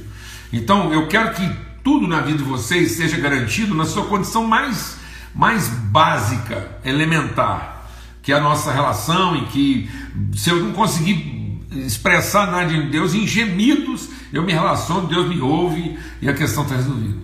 então 0.52 0.92
eu 0.92 1.06
quero 1.06 1.34
que 1.34 1.48
tudo 1.82 2.06
na 2.06 2.20
vida 2.20 2.38
de 2.38 2.44
vocês 2.44 2.92
seja 2.92 3.16
garantido 3.16 3.74
na 3.74 3.84
sua 3.84 4.04
condição 4.06 4.46
mais, 4.46 4.96
mais 5.34 5.68
básica, 5.68 6.78
elementar, 6.84 7.88
que 8.22 8.32
é 8.32 8.36
a 8.36 8.40
nossa 8.40 8.72
relação, 8.72 9.36
em 9.36 9.46
que 9.46 9.90
se 10.34 10.50
eu 10.50 10.60
não 10.60 10.72
conseguir 10.72 11.60
expressar 11.72 12.50
nada 12.50 12.66
de 12.66 12.90
Deus 12.90 13.14
em 13.14 13.26
gemidos, 13.26 14.08
eu 14.32 14.42
me 14.42 14.52
relaciono, 14.52 15.08
Deus 15.08 15.28
me 15.28 15.40
ouve 15.40 15.98
e 16.20 16.28
a 16.28 16.34
questão 16.34 16.62
está 16.62 16.76
resolvida. 16.76 17.18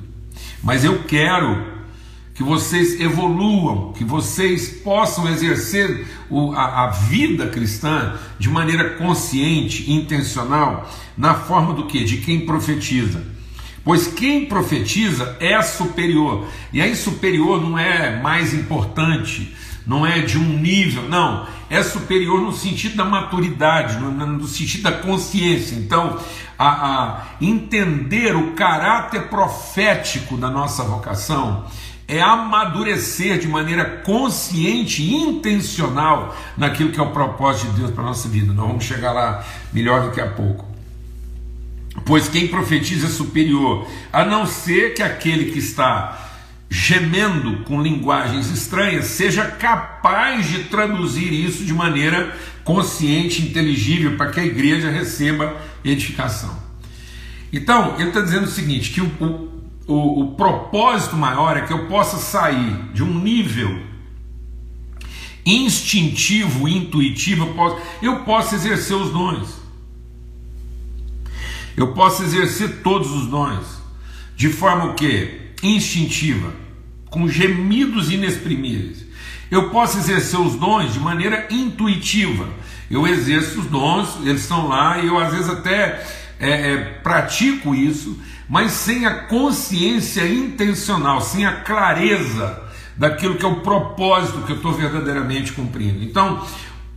Mas 0.62 0.84
eu 0.84 1.02
quero 1.04 1.77
que 2.38 2.44
vocês 2.44 3.00
evoluam, 3.00 3.92
que 3.92 4.04
vocês 4.04 4.68
possam 4.68 5.28
exercer 5.28 6.06
o, 6.30 6.52
a, 6.52 6.84
a, 6.84 6.90
vida 6.90 7.48
cristã 7.48 8.14
de 8.38 8.48
maneira 8.48 8.90
consciente, 8.90 9.90
intencional, 9.90 10.88
na 11.16 11.34
forma 11.34 11.74
do 11.74 11.86
que? 11.86 12.04
De 12.04 12.18
quem 12.18 12.46
profetiza. 12.46 13.26
Pois 13.82 14.06
quem 14.06 14.46
profetiza 14.46 15.36
é 15.40 15.60
superior. 15.62 16.46
E 16.72 16.80
aí, 16.80 16.94
superior 16.94 17.60
não 17.60 17.76
é 17.76 18.22
mais 18.22 18.54
importante, 18.54 19.52
não 19.84 20.06
é 20.06 20.20
de 20.20 20.38
um 20.38 20.60
nível, 20.60 21.08
não. 21.08 21.44
É 21.68 21.82
superior 21.82 22.40
no 22.40 22.52
sentido 22.52 22.94
da 22.94 23.04
maturidade, 23.04 23.98
no, 23.98 24.12
no 24.12 24.46
sentido 24.46 24.84
da 24.84 24.92
consciência. 24.92 25.74
Então, 25.74 26.16
a, 26.56 26.68
a 26.68 27.26
entender 27.40 28.36
o 28.36 28.52
caráter 28.52 29.22
profético 29.22 30.36
da 30.36 30.48
nossa 30.48 30.84
vocação 30.84 31.64
é 32.08 32.22
amadurecer 32.22 33.38
de 33.38 33.46
maneira 33.46 33.84
consciente 33.84 35.02
e 35.02 35.14
intencional 35.14 36.34
naquilo 36.56 36.90
que 36.90 36.98
é 36.98 37.02
o 37.02 37.10
propósito 37.10 37.70
de 37.72 37.80
Deus 37.80 37.90
para 37.90 38.02
a 38.02 38.06
nossa 38.06 38.28
vida. 38.28 38.50
Nós 38.54 38.66
vamos 38.66 38.84
chegar 38.84 39.12
lá 39.12 39.44
melhor 39.74 40.06
daqui 40.06 40.20
a 40.20 40.26
pouco. 40.26 40.66
Pois 42.06 42.26
quem 42.26 42.48
profetiza 42.48 43.06
é 43.06 43.10
superior, 43.10 43.86
a 44.10 44.24
não 44.24 44.46
ser 44.46 44.94
que 44.94 45.02
aquele 45.02 45.52
que 45.52 45.58
está 45.58 46.26
gemendo 46.70 47.64
com 47.64 47.82
linguagens 47.82 48.50
estranhas 48.50 49.06
seja 49.06 49.44
capaz 49.44 50.46
de 50.46 50.64
traduzir 50.64 51.32
isso 51.32 51.64
de 51.64 51.74
maneira 51.74 52.34
consciente, 52.64 53.42
inteligível, 53.42 54.16
para 54.16 54.30
que 54.30 54.40
a 54.40 54.44
igreja 54.44 54.90
receba 54.90 55.56
edificação. 55.84 56.56
Então, 57.52 57.96
ele 57.98 58.08
está 58.08 58.20
dizendo 58.20 58.44
o 58.44 58.50
seguinte: 58.50 58.90
que 58.90 59.00
o, 59.00 59.47
o 59.88 60.20
o, 60.20 60.34
propósito 60.34 61.16
maior 61.16 61.56
é 61.56 61.62
que 61.62 61.72
eu 61.72 61.88
possa 61.88 62.18
sair 62.18 62.92
de 62.92 63.02
um 63.02 63.18
nível 63.18 63.88
instintivo, 65.44 66.68
intuitivo, 66.68 67.46
eu 67.46 67.54
posso, 67.54 67.82
eu 68.02 68.20
posso 68.20 68.54
exercer 68.54 68.94
os 68.94 69.10
dons. 69.10 69.58
Eu 71.74 71.94
posso 71.94 72.22
exercer 72.22 72.82
todos 72.82 73.10
os 73.12 73.26
dons 73.28 73.64
de 74.36 74.50
forma 74.50 74.86
o 74.86 74.94
que? 74.94 75.40
Instintiva, 75.62 76.52
com 77.08 77.26
gemidos 77.26 78.10
inexprimíveis. 78.10 79.06
Eu 79.50 79.70
posso 79.70 79.96
exercer 79.96 80.38
os 80.38 80.54
dons 80.56 80.92
de 80.92 81.00
maneira 81.00 81.48
intuitiva. 81.50 82.48
Eu 82.90 83.06
exerço 83.06 83.60
os 83.60 83.66
dons, 83.66 84.18
eles 84.22 84.42
estão 84.42 84.68
lá 84.68 84.98
e 84.98 85.06
eu 85.06 85.18
às 85.18 85.32
vezes 85.32 85.48
até 85.48 86.04
é, 86.38 86.72
é, 86.72 86.76
pratico 87.02 87.74
isso, 87.74 88.18
mas 88.48 88.72
sem 88.72 89.06
a 89.06 89.14
consciência 89.24 90.26
intencional, 90.26 91.20
sem 91.20 91.44
a 91.44 91.52
clareza 91.52 92.62
daquilo 92.96 93.36
que 93.36 93.44
é 93.44 93.48
o 93.48 93.60
propósito 93.60 94.42
que 94.42 94.52
eu 94.52 94.56
estou 94.56 94.72
verdadeiramente 94.72 95.52
cumprindo. 95.52 96.02
Então, 96.02 96.44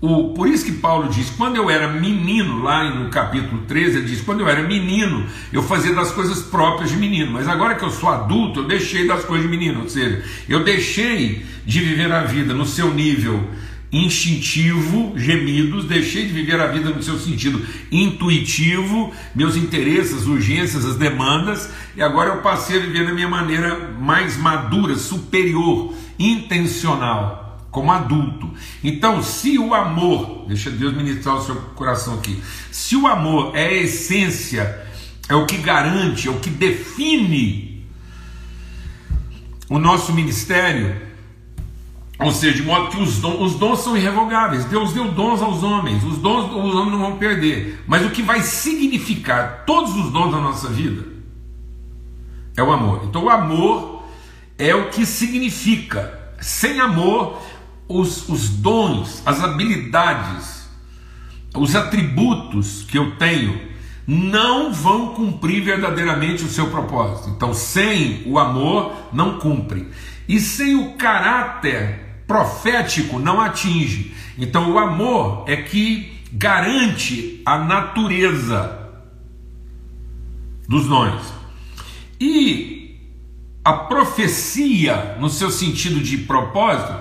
o, 0.01 0.33
por 0.33 0.47
isso 0.47 0.65
que 0.65 0.71
Paulo 0.71 1.09
diz: 1.09 1.29
quando 1.29 1.57
eu 1.57 1.69
era 1.69 1.87
menino, 1.87 2.63
lá 2.63 2.83
no 2.89 3.09
capítulo 3.09 3.61
13, 3.67 3.97
ele 3.99 4.07
diz: 4.07 4.21
quando 4.21 4.41
eu 4.41 4.49
era 4.49 4.63
menino, 4.63 5.27
eu 5.53 5.61
fazia 5.61 5.93
das 5.93 6.11
coisas 6.11 6.41
próprias 6.41 6.89
de 6.89 6.97
menino, 6.97 7.31
mas 7.31 7.47
agora 7.47 7.75
que 7.75 7.83
eu 7.83 7.91
sou 7.91 8.09
adulto, 8.09 8.61
eu 8.61 8.67
deixei 8.67 9.05
das 9.05 9.23
coisas 9.23 9.45
de 9.45 9.55
menino, 9.55 9.81
ou 9.81 9.89
seja, 9.89 10.23
eu 10.49 10.63
deixei 10.63 11.45
de 11.65 11.79
viver 11.79 12.11
a 12.11 12.23
vida 12.23 12.53
no 12.53 12.65
seu 12.65 12.91
nível 12.91 13.47
instintivo, 13.91 15.13
gemidos, 15.17 15.85
deixei 15.85 16.25
de 16.25 16.33
viver 16.33 16.59
a 16.59 16.67
vida 16.67 16.89
no 16.89 17.03
seu 17.03 17.19
sentido 17.19 17.65
intuitivo, 17.91 19.13
meus 19.35 19.57
interesses, 19.57 20.21
as 20.21 20.27
urgências, 20.27 20.85
as 20.85 20.95
demandas, 20.95 21.69
e 21.95 22.01
agora 22.01 22.29
eu 22.29 22.41
passei 22.41 22.77
a 22.77 22.81
viver 22.81 23.05
da 23.05 23.13
minha 23.13 23.27
maneira 23.27 23.89
mais 23.99 24.37
madura, 24.37 24.95
superior, 24.95 25.93
intencional, 26.17 27.67
como 27.69 27.91
adulto. 27.91 28.49
Então, 28.81 29.21
se 29.21 29.59
o 29.59 29.73
amor, 29.73 30.45
deixa 30.47 30.69
Deus 30.69 30.95
ministrar 30.95 31.35
o 31.35 31.43
seu 31.43 31.55
coração 31.75 32.15
aqui, 32.15 32.41
se 32.71 32.95
o 32.95 33.07
amor 33.07 33.55
é 33.55 33.67
a 33.67 33.73
essência, 33.73 34.85
é 35.27 35.35
o 35.35 35.45
que 35.45 35.57
garante, 35.57 36.29
é 36.29 36.31
o 36.31 36.39
que 36.39 36.49
define 36.49 37.85
o 39.69 39.79
nosso 39.79 40.13
ministério, 40.13 41.10
ou 42.21 42.31
seja, 42.31 42.57
de 42.57 42.63
modo 42.63 42.89
que 42.89 43.01
os 43.01 43.17
dons, 43.17 43.41
os 43.41 43.55
dons 43.55 43.79
são 43.79 43.97
irrevogáveis. 43.97 44.65
Deus 44.65 44.93
deu 44.93 45.11
dons 45.11 45.41
aos 45.41 45.63
homens. 45.63 46.03
Os 46.03 46.17
dons 46.19 46.51
os 46.51 46.75
homens 46.75 46.91
não 46.91 46.99
vão 46.99 47.17
perder. 47.17 47.83
Mas 47.87 48.05
o 48.05 48.11
que 48.11 48.21
vai 48.21 48.41
significar 48.41 49.63
todos 49.65 49.95
os 49.95 50.11
dons 50.11 50.31
da 50.31 50.39
nossa 50.39 50.67
vida 50.67 51.03
É 52.55 52.61
o 52.61 52.71
amor. 52.71 53.05
Então 53.05 53.23
o 53.23 53.29
amor 53.29 54.03
é 54.57 54.75
o 54.75 54.89
que 54.89 55.05
significa. 55.05 56.19
Sem 56.39 56.79
amor, 56.79 57.41
os, 57.87 58.29
os 58.29 58.49
dons, 58.49 59.21
as 59.25 59.43
habilidades, 59.43 60.69
os 61.55 61.75
atributos 61.75 62.83
que 62.83 62.97
eu 62.97 63.15
tenho 63.15 63.71
não 64.05 64.73
vão 64.73 65.13
cumprir 65.13 65.63
verdadeiramente 65.63 66.43
o 66.43 66.47
seu 66.47 66.69
propósito. 66.69 67.29
Então, 67.29 67.53
sem 67.53 68.23
o 68.25 68.37
amor, 68.37 68.93
não 69.13 69.39
cumpre. 69.39 69.87
E 70.27 70.39
sem 70.39 70.75
o 70.75 70.93
caráter 70.93 72.10
profético, 72.31 73.19
não 73.19 73.41
atinge. 73.41 74.15
Então, 74.37 74.71
o 74.71 74.79
amor 74.79 75.43
é 75.47 75.57
que 75.57 76.17
garante 76.31 77.41
a 77.45 77.57
natureza 77.57 78.79
dos 80.65 80.87
dons. 80.87 81.21
E 82.17 82.97
a 83.65 83.73
profecia, 83.73 85.17
no 85.19 85.29
seu 85.29 85.51
sentido 85.51 85.99
de 85.99 86.19
propósito, 86.19 86.93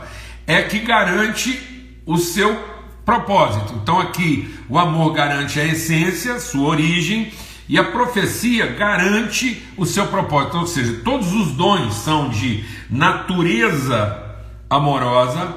é 0.48 0.62
que 0.62 0.80
garante 0.80 1.56
o 2.04 2.18
seu 2.18 2.58
propósito. 3.04 3.74
Então 3.80 4.00
aqui 4.00 4.52
o 4.68 4.76
amor 4.76 5.12
garante 5.12 5.60
a 5.60 5.64
essência, 5.64 6.40
sua 6.40 6.66
origem, 6.68 7.32
e 7.68 7.78
a 7.78 7.84
profecia 7.84 8.66
garante 8.66 9.62
o 9.76 9.86
seu 9.86 10.08
propósito. 10.08 10.58
Ou 10.58 10.66
seja, 10.66 11.00
todos 11.04 11.32
os 11.32 11.52
dons 11.52 11.94
são 11.94 12.28
de 12.28 12.64
natureza 12.90 14.29
amorosa 14.70 15.56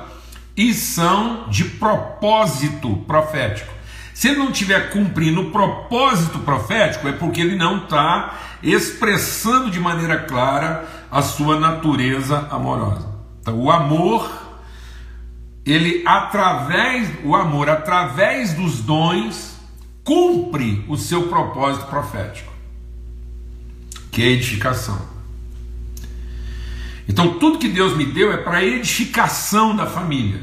e 0.57 0.73
são 0.73 1.47
de 1.49 1.63
propósito 1.65 2.97
profético. 3.07 3.71
Se 4.13 4.27
ele 4.27 4.39
não 4.39 4.49
estiver 4.49 4.91
cumprindo 4.91 5.41
o 5.41 5.51
propósito 5.51 6.39
profético, 6.39 7.07
é 7.07 7.11
porque 7.11 7.41
ele 7.41 7.55
não 7.55 7.83
está 7.83 8.39
expressando 8.61 9.71
de 9.71 9.79
maneira 9.79 10.17
clara 10.17 10.85
a 11.11 11.21
sua 11.21 11.59
natureza 11.59 12.47
amorosa. 12.51 13.07
Então, 13.41 13.59
o 13.59 13.71
amor 13.71 14.43
ele 15.65 16.03
através 16.05 17.09
o 17.23 17.35
amor 17.35 17.69
através 17.69 18.53
dos 18.53 18.81
dons 18.81 19.57
cumpre 20.03 20.83
o 20.89 20.97
seu 20.97 21.27
propósito 21.27 21.85
profético, 21.87 22.51
que 24.11 24.21
é 24.21 24.27
edificação. 24.27 25.12
Então 27.07 27.37
tudo 27.39 27.59
que 27.59 27.67
Deus 27.67 27.95
me 27.95 28.05
deu 28.05 28.31
é 28.31 28.37
para 28.37 28.63
edificação 28.63 29.75
da 29.75 29.85
família. 29.85 30.41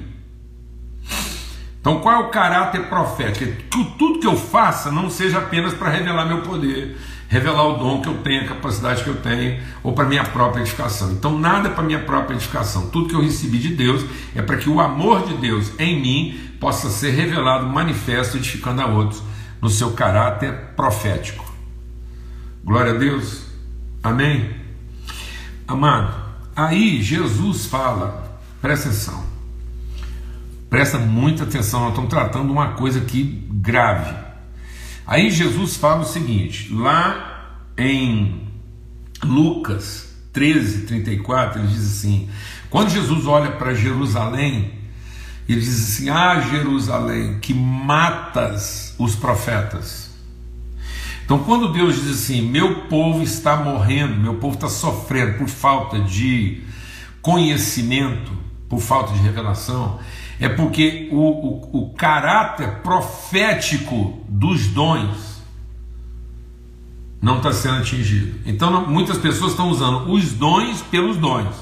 Então 1.81 2.00
qual 2.00 2.14
é 2.14 2.19
o 2.19 2.31
caráter 2.31 2.88
profético? 2.88 3.45
É 3.45 3.52
que 3.52 3.62
tudo 3.62 4.21
que 4.21 4.26
eu 4.26 4.37
faça 4.37 4.90
não 4.90 5.09
seja 5.09 5.38
apenas 5.38 5.73
para 5.73 5.88
revelar 5.88 6.26
meu 6.26 6.43
poder, 6.43 6.99
revelar 7.29 7.64
o 7.69 7.79
dom 7.79 8.02
que 8.02 8.09
eu 8.09 8.19
tenho, 8.19 8.43
a 8.43 8.49
capacidade 8.49 9.02
que 9.02 9.09
eu 9.09 9.17
tenho, 9.17 9.62
ou 9.83 9.93
para 9.93 10.05
minha 10.05 10.25
própria 10.25 10.61
edificação. 10.61 11.12
Então, 11.12 11.38
nada 11.38 11.71
para 11.71 11.83
minha 11.83 12.00
própria 12.00 12.35
edificação. 12.35 12.90
Tudo 12.90 13.09
que 13.09 13.14
eu 13.14 13.23
recebi 13.23 13.59
de 13.59 13.69
Deus 13.69 14.05
é 14.35 14.43
para 14.43 14.59
que 14.59 14.69
o 14.69 14.81
amor 14.81 15.26
de 15.26 15.35
Deus 15.35 15.73
em 15.79 16.00
mim 16.00 16.38
possa 16.61 16.90
ser 16.90 17.12
revelado, 17.12 17.67
manifesto, 17.67 18.37
edificando 18.37 18.83
a 18.83 18.87
outros 18.87 19.23
no 19.62 19.71
seu 19.71 19.93
caráter 19.93 20.52
profético. 20.76 21.50
Glória 22.64 22.93
a 22.93 22.97
Deus. 22.97 23.45
Amém. 24.02 24.50
Amado, 25.69 26.19
aí 26.69 27.02
Jesus 27.02 27.67
fala, 27.67 28.40
presta 28.61 28.88
atenção. 28.88 29.25
Presta 30.69 30.99
muita 30.99 31.45
atenção, 31.45 31.81
nós 31.81 31.90
estamos 31.90 32.11
tratando 32.11 32.52
uma 32.52 32.73
coisa 32.75 33.00
aqui 33.00 33.45
grave. 33.50 34.14
Aí 35.07 35.31
Jesus 35.31 35.76
fala 35.76 36.02
o 36.02 36.05
seguinte, 36.05 36.73
lá 36.73 37.57
em 37.76 38.47
Lucas 39.25 40.14
13, 40.33 40.87
34, 40.87 41.61
ele 41.61 41.69
diz 41.69 41.99
assim: 41.99 42.29
quando 42.71 42.90
Jesus 42.90 43.26
olha 43.26 43.51
para 43.51 43.75
Jerusalém, 43.75 44.73
ele 45.49 45.61
diz 45.61 45.94
assim: 45.94 46.09
Ah, 46.09 46.40
Jerusalém, 46.40 47.40
que 47.40 47.53
matas 47.53 48.94
os 48.96 49.16
profetas. 49.16 50.10
Então, 51.31 51.45
quando 51.45 51.73
Deus 51.73 51.95
diz 51.95 52.11
assim: 52.11 52.43
Meu 52.43 52.87
povo 52.87 53.23
está 53.23 53.55
morrendo, 53.55 54.16
meu 54.16 54.35
povo 54.35 54.55
está 54.55 54.69
sofrendo 54.69 55.38
por 55.38 55.47
falta 55.49 56.01
de 56.01 56.61
conhecimento, 57.23 58.33
por 58.69 58.81
falta 58.81 59.12
de 59.12 59.21
revelação, 59.21 60.01
é 60.40 60.49
porque 60.49 61.09
o, 61.12 61.21
o, 61.21 61.83
o 61.83 61.95
caráter 61.95 62.81
profético 62.83 64.19
dos 64.29 64.66
dons 64.66 65.40
não 67.23 67.37
está 67.37 67.53
sendo 67.53 67.77
atingido. 67.77 68.40
Então, 68.45 68.69
não, 68.69 68.88
muitas 68.88 69.16
pessoas 69.16 69.53
estão 69.53 69.71
usando 69.71 70.11
os 70.11 70.33
dons 70.33 70.83
pelos 70.83 71.16
dons. 71.16 71.55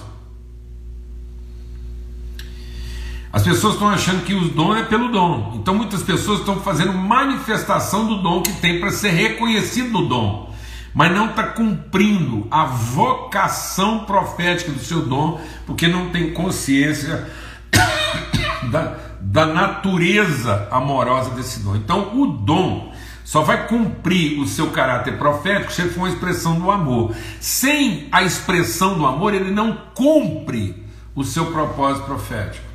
As 3.39 3.45
pessoas 3.45 3.75
estão 3.75 3.89
achando 3.89 4.25
que 4.25 4.35
os 4.35 4.51
dons 4.51 4.79
é 4.79 4.83
pelo 4.83 5.13
dom. 5.13 5.53
Então, 5.55 5.73
muitas 5.73 6.03
pessoas 6.03 6.41
estão 6.41 6.57
fazendo 6.57 6.93
manifestação 6.93 8.05
do 8.05 8.17
dom 8.17 8.43
que 8.43 8.53
tem 8.55 8.81
para 8.81 8.91
ser 8.91 9.11
reconhecido 9.11 9.91
no 9.91 10.09
dom, 10.09 10.53
mas 10.93 11.15
não 11.15 11.27
está 11.27 11.45
cumprindo 11.45 12.49
a 12.51 12.65
vocação 12.65 14.01
profética 14.01 14.73
do 14.73 14.81
seu 14.81 15.07
dom, 15.07 15.41
porque 15.65 15.87
não 15.87 16.11
tem 16.11 16.33
consciência 16.33 17.31
da, 18.73 18.97
da 19.21 19.47
natureza 19.47 20.67
amorosa 20.73 21.31
desse 21.31 21.61
dom. 21.61 21.77
Então, 21.77 22.21
o 22.21 22.27
dom 22.27 22.93
só 23.23 23.43
vai 23.43 23.69
cumprir 23.69 24.41
o 24.41 24.49
seu 24.49 24.73
caráter 24.73 25.17
profético 25.17 25.73
se 25.73 25.83
for 25.91 26.01
uma 26.01 26.09
expressão 26.09 26.59
do 26.59 26.73
amor. 26.73 27.15
Sem 27.39 28.09
a 28.11 28.25
expressão 28.25 28.99
do 28.99 29.07
amor, 29.07 29.33
ele 29.33 29.53
não 29.53 29.79
cumpre 29.95 30.85
o 31.15 31.23
seu 31.23 31.47
propósito 31.53 32.05
profético. 32.05 32.68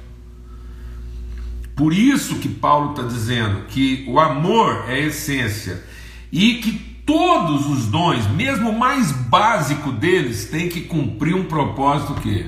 Por 1.75 1.91
isso 1.91 2.35
que 2.35 2.47
Paulo 2.47 2.91
está 2.91 3.03
dizendo 3.03 3.65
que 3.67 4.05
o 4.07 4.19
amor 4.19 4.85
é 4.87 4.99
essência 4.99 5.83
e 6.31 6.55
que 6.55 6.71
todos 7.05 7.65
os 7.67 7.87
dons, 7.87 8.27
mesmo 8.27 8.69
o 8.69 8.79
mais 8.79 9.11
básico 9.11 9.91
deles, 9.91 10.45
tem 10.45 10.69
que 10.69 10.81
cumprir 10.81 11.35
um 11.35 11.45
propósito 11.45 12.13
que 12.15 12.45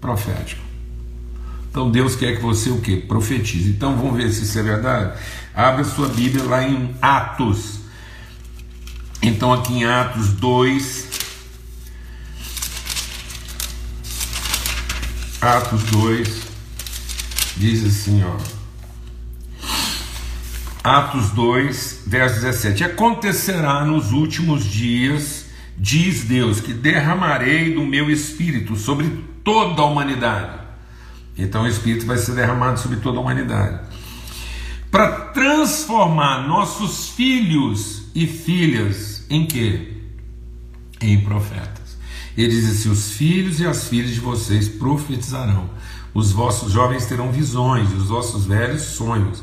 profético. 0.00 0.62
Então 1.70 1.90
Deus 1.90 2.14
quer 2.14 2.36
que 2.36 2.42
você 2.42 2.70
o 2.70 2.80
que? 2.80 2.98
Profetize. 2.98 3.70
Então 3.70 3.96
vamos 3.96 4.16
ver 4.16 4.30
se 4.30 4.44
isso 4.44 4.58
é 4.58 4.62
verdade. 4.62 5.18
Abra 5.54 5.82
sua 5.82 6.08
Bíblia 6.08 6.44
lá 6.44 6.62
em 6.62 6.94
Atos. 7.00 7.80
Então 9.22 9.52
aqui 9.52 9.72
em 9.72 9.84
Atos 9.84 10.34
2. 10.34 11.08
Atos 15.40 15.82
2 15.84 16.53
diz 17.56 17.84
assim, 17.84 18.22
ó. 18.24 18.36
Atos 20.82 21.30
2, 21.30 22.02
verso 22.06 22.40
17: 22.40 22.84
Acontecerá 22.84 23.84
nos 23.84 24.12
últimos 24.12 24.64
dias, 24.64 25.46
diz 25.78 26.24
Deus, 26.24 26.60
que 26.60 26.72
derramarei 26.72 27.74
do 27.74 27.84
meu 27.84 28.10
espírito 28.10 28.76
sobre 28.76 29.24
toda 29.42 29.82
a 29.82 29.86
humanidade 29.86 30.64
então 31.36 31.64
o 31.64 31.68
Espírito 31.68 32.06
vai 32.06 32.16
ser 32.16 32.32
derramado 32.32 32.78
sobre 32.78 32.98
toda 32.98 33.18
a 33.18 33.20
humanidade 33.20 33.80
para 34.90 35.10
transformar 35.32 36.46
nossos 36.46 37.08
filhos 37.08 38.04
e 38.14 38.26
filhas 38.26 39.26
em 39.28 39.44
quê? 39.44 39.92
Em 41.00 41.20
profetas. 41.20 41.98
Ele 42.36 42.48
diz 42.48 42.70
assim: 42.70 42.90
os 42.90 43.12
filhos 43.12 43.58
e 43.58 43.66
as 43.66 43.88
filhas 43.88 44.14
de 44.14 44.20
vocês 44.20 44.68
profetizarão, 44.68 45.68
os 46.14 46.32
vossos 46.32 46.72
jovens 46.72 47.06
terão 47.06 47.30
visões, 47.30 47.90
e 47.90 47.94
os 47.94 48.08
vossos 48.08 48.46
velhos 48.46 48.82
sonhos. 48.82 49.42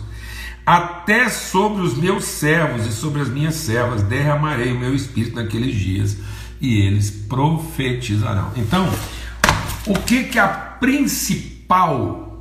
Até 0.65 1.27
sobre 1.29 1.81
os 1.81 1.95
meus 1.95 2.23
servos 2.23 2.85
e 2.85 2.91
sobre 2.91 3.21
as 3.21 3.29
minhas 3.29 3.55
servas 3.55 4.01
derramarei 4.03 4.71
o 4.71 4.79
meu 4.79 4.95
espírito 4.95 5.35
naqueles 5.35 5.75
dias, 5.75 6.17
e 6.61 6.81
eles 6.81 7.11
profetizarão. 7.11 8.51
Então, 8.55 8.87
o 9.85 9.93
que 9.95 10.23
que 10.23 10.39
a 10.39 10.47
principal 10.47 12.31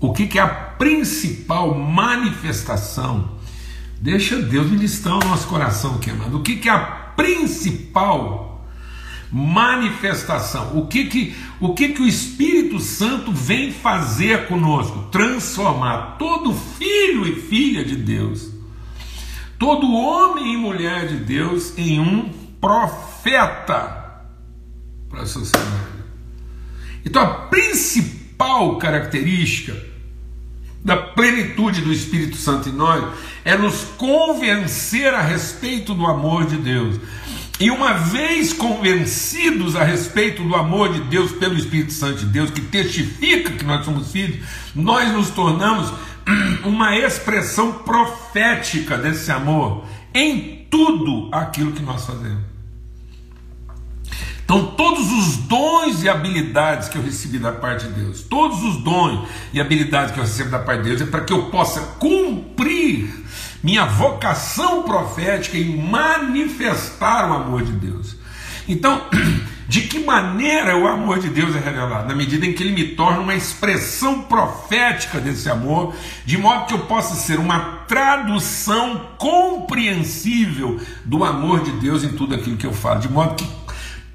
o 0.00 0.12
que, 0.12 0.28
que 0.28 0.38
é 0.38 0.42
a 0.42 0.46
principal 0.48 1.74
manifestação? 1.74 3.30
Deixa 4.00 4.40
Deus 4.40 4.70
ministrar 4.70 5.16
o 5.16 5.28
nosso 5.28 5.48
coração, 5.48 5.98
queimado. 5.98 6.36
O 6.36 6.42
que, 6.42 6.56
que 6.56 6.68
é 6.68 6.72
a 6.72 6.78
principal 6.78 8.47
manifestação? 9.30 10.78
O 10.78 10.86
que 10.86 11.06
que, 11.06 11.36
o 11.60 11.74
que 11.74 11.90
que 11.90 12.02
o 12.02 12.06
Espírito 12.06 12.78
Santo 12.80 13.32
vem 13.32 13.72
fazer 13.72 14.46
conosco? 14.46 15.08
Transformar 15.10 16.16
todo 16.18 16.54
filho 16.54 17.26
e 17.26 17.40
filha 17.40 17.84
de 17.84 17.96
Deus, 17.96 18.50
todo 19.58 19.92
homem 19.92 20.54
e 20.54 20.56
mulher 20.56 21.08
de 21.08 21.16
Deus 21.16 21.76
em 21.76 22.00
um 22.00 22.30
profeta 22.60 24.24
para 25.08 25.22
a 25.22 25.26
sociedade. 25.26 25.98
Então, 27.04 27.22
a 27.22 27.34
principal 27.46 28.76
característica 28.76 29.88
da 30.84 30.96
plenitude 30.96 31.80
do 31.80 31.92
Espírito 31.92 32.36
Santo 32.36 32.68
em 32.68 32.72
nós 32.72 33.04
é 33.44 33.56
nos 33.56 33.84
convencer 33.96 35.12
a 35.12 35.20
respeito 35.20 35.94
do 35.94 36.06
amor 36.06 36.46
de 36.46 36.56
Deus, 36.56 36.98
E 37.60 37.72
uma 37.72 37.94
vez 37.94 38.52
convencidos 38.52 39.74
a 39.74 39.82
respeito 39.82 40.44
do 40.44 40.54
amor 40.54 40.92
de 40.92 41.00
Deus 41.00 41.32
pelo 41.32 41.56
Espírito 41.56 41.92
Santo 41.92 42.20
de 42.20 42.26
Deus, 42.26 42.50
que 42.50 42.60
testifica 42.60 43.50
que 43.50 43.64
nós 43.64 43.84
somos 43.84 44.12
filhos, 44.12 44.46
nós 44.74 45.12
nos 45.12 45.30
tornamos 45.30 45.92
uma 46.64 46.96
expressão 46.96 47.72
profética 47.72 48.96
desse 48.96 49.32
amor 49.32 49.84
em 50.14 50.66
tudo 50.70 51.28
aquilo 51.32 51.72
que 51.72 51.82
nós 51.82 52.06
fazemos. 52.06 52.46
Então, 54.44 54.64
todos 54.76 55.12
os 55.12 55.36
dons 55.38 56.02
e 56.02 56.08
habilidades 56.08 56.88
que 56.88 56.96
eu 56.96 57.02
recebi 57.02 57.38
da 57.38 57.52
parte 57.52 57.86
de 57.86 57.92
Deus, 57.92 58.22
todos 58.22 58.62
os 58.62 58.76
dons 58.82 59.28
e 59.52 59.60
habilidades 59.60 60.14
que 60.14 60.20
eu 60.20 60.24
recebo 60.24 60.50
da 60.50 60.58
parte 60.60 60.84
de 60.84 60.88
Deus, 60.90 61.02
é 61.02 61.06
para 61.06 61.22
que 61.22 61.32
eu 61.32 61.50
possa 61.50 61.80
cumprir 61.98 63.26
minha 63.62 63.84
vocação 63.84 64.82
profética 64.82 65.56
e 65.56 65.64
manifestar 65.76 67.30
o 67.30 67.34
amor 67.34 67.62
de 67.62 67.72
Deus. 67.72 68.16
Então, 68.68 69.02
de 69.66 69.82
que 69.82 69.98
maneira 70.00 70.76
o 70.76 70.86
amor 70.86 71.18
de 71.18 71.28
Deus 71.28 71.56
é 71.56 71.58
revelado? 71.58 72.08
Na 72.08 72.14
medida 72.14 72.46
em 72.46 72.52
que 72.52 72.62
ele 72.62 72.72
me 72.72 72.84
torna 72.94 73.20
uma 73.20 73.34
expressão 73.34 74.22
profética 74.22 75.18
desse 75.20 75.48
amor, 75.50 75.94
de 76.24 76.38
modo 76.38 76.66
que 76.66 76.74
eu 76.74 76.80
possa 76.80 77.14
ser 77.14 77.38
uma 77.38 77.84
tradução 77.88 79.08
compreensível 79.18 80.80
do 81.04 81.24
amor 81.24 81.62
de 81.62 81.72
Deus 81.72 82.04
em 82.04 82.10
tudo 82.10 82.34
aquilo 82.34 82.56
que 82.56 82.66
eu 82.66 82.74
falo, 82.74 83.00
de 83.00 83.08
modo 83.08 83.34
que 83.34 83.48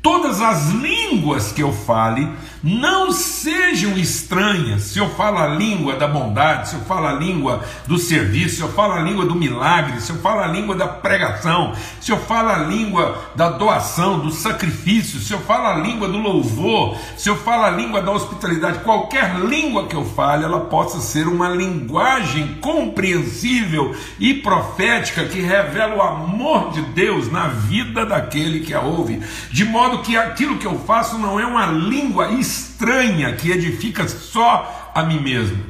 todas 0.02 0.42
as 0.42 0.70
línguas 0.70 1.52
que 1.52 1.64
eu 1.64 1.72
fale 1.72 2.30
não 2.64 3.12
sejam 3.12 3.98
estranhas. 3.98 4.84
Se 4.84 4.98
eu 4.98 5.10
falo 5.10 5.38
a 5.38 5.48
língua 5.48 5.98
da 5.98 6.08
bondade, 6.08 6.70
se 6.70 6.76
eu 6.76 6.82
falo 6.82 7.08
a 7.08 7.12
língua 7.12 7.62
do 7.86 7.98
serviço, 7.98 8.56
se 8.56 8.62
eu 8.62 8.72
falo 8.72 8.94
a 8.94 9.00
língua 9.02 9.26
do 9.26 9.36
milagre, 9.36 10.00
se 10.00 10.12
eu 10.12 10.16
falo 10.20 10.40
a 10.40 10.48
língua 10.48 10.74
da 10.74 10.88
pregação, 10.88 11.74
se 12.00 12.12
eu 12.12 12.18
falo 12.18 12.50
a 12.50 12.60
língua 12.60 13.22
da 13.36 13.50
doação, 13.50 14.20
do 14.20 14.32
sacrifício, 14.32 15.20
se 15.20 15.34
eu 15.34 15.40
falo 15.40 15.68
a 15.68 15.76
língua 15.76 16.08
do 16.08 16.18
louvor, 16.18 16.98
se 17.18 17.30
eu 17.30 17.36
falo 17.36 17.66
a 17.66 17.70
língua 17.70 18.02
da 18.02 18.12
hospitalidade, 18.12 18.80
qualquer 18.80 19.40
língua 19.40 19.88
que 19.88 19.96
eu 19.96 20.06
fale, 20.06 20.46
ela 20.46 20.62
possa 20.62 21.02
ser 21.02 21.28
uma 21.28 21.50
linguagem 21.50 22.60
compreensível 22.62 23.94
e 24.18 24.36
profética 24.36 25.26
que 25.26 25.42
revela 25.42 25.96
o 25.96 26.02
amor 26.02 26.72
de 26.72 26.82
Deus 26.82 27.30
na 27.30 27.50
vida 27.50 28.06
daquele 28.06 28.62
que 28.62 28.74
a 28.74 28.80
ouve, 28.80 29.22
de 29.52 29.66
modo 29.66 30.00
que 30.00 30.16
aquilo 30.16 30.58
que 30.58 30.66
eu 30.66 30.80
faço 30.80 31.18
não 31.18 31.38
é 31.38 31.46
uma 31.46 31.66
língua 31.66 32.32
estranha 32.54 33.34
que 33.34 33.52
edifica 33.52 34.08
só 34.08 34.92
a 34.94 35.04
mim 35.04 35.20
mesmo. 35.20 35.64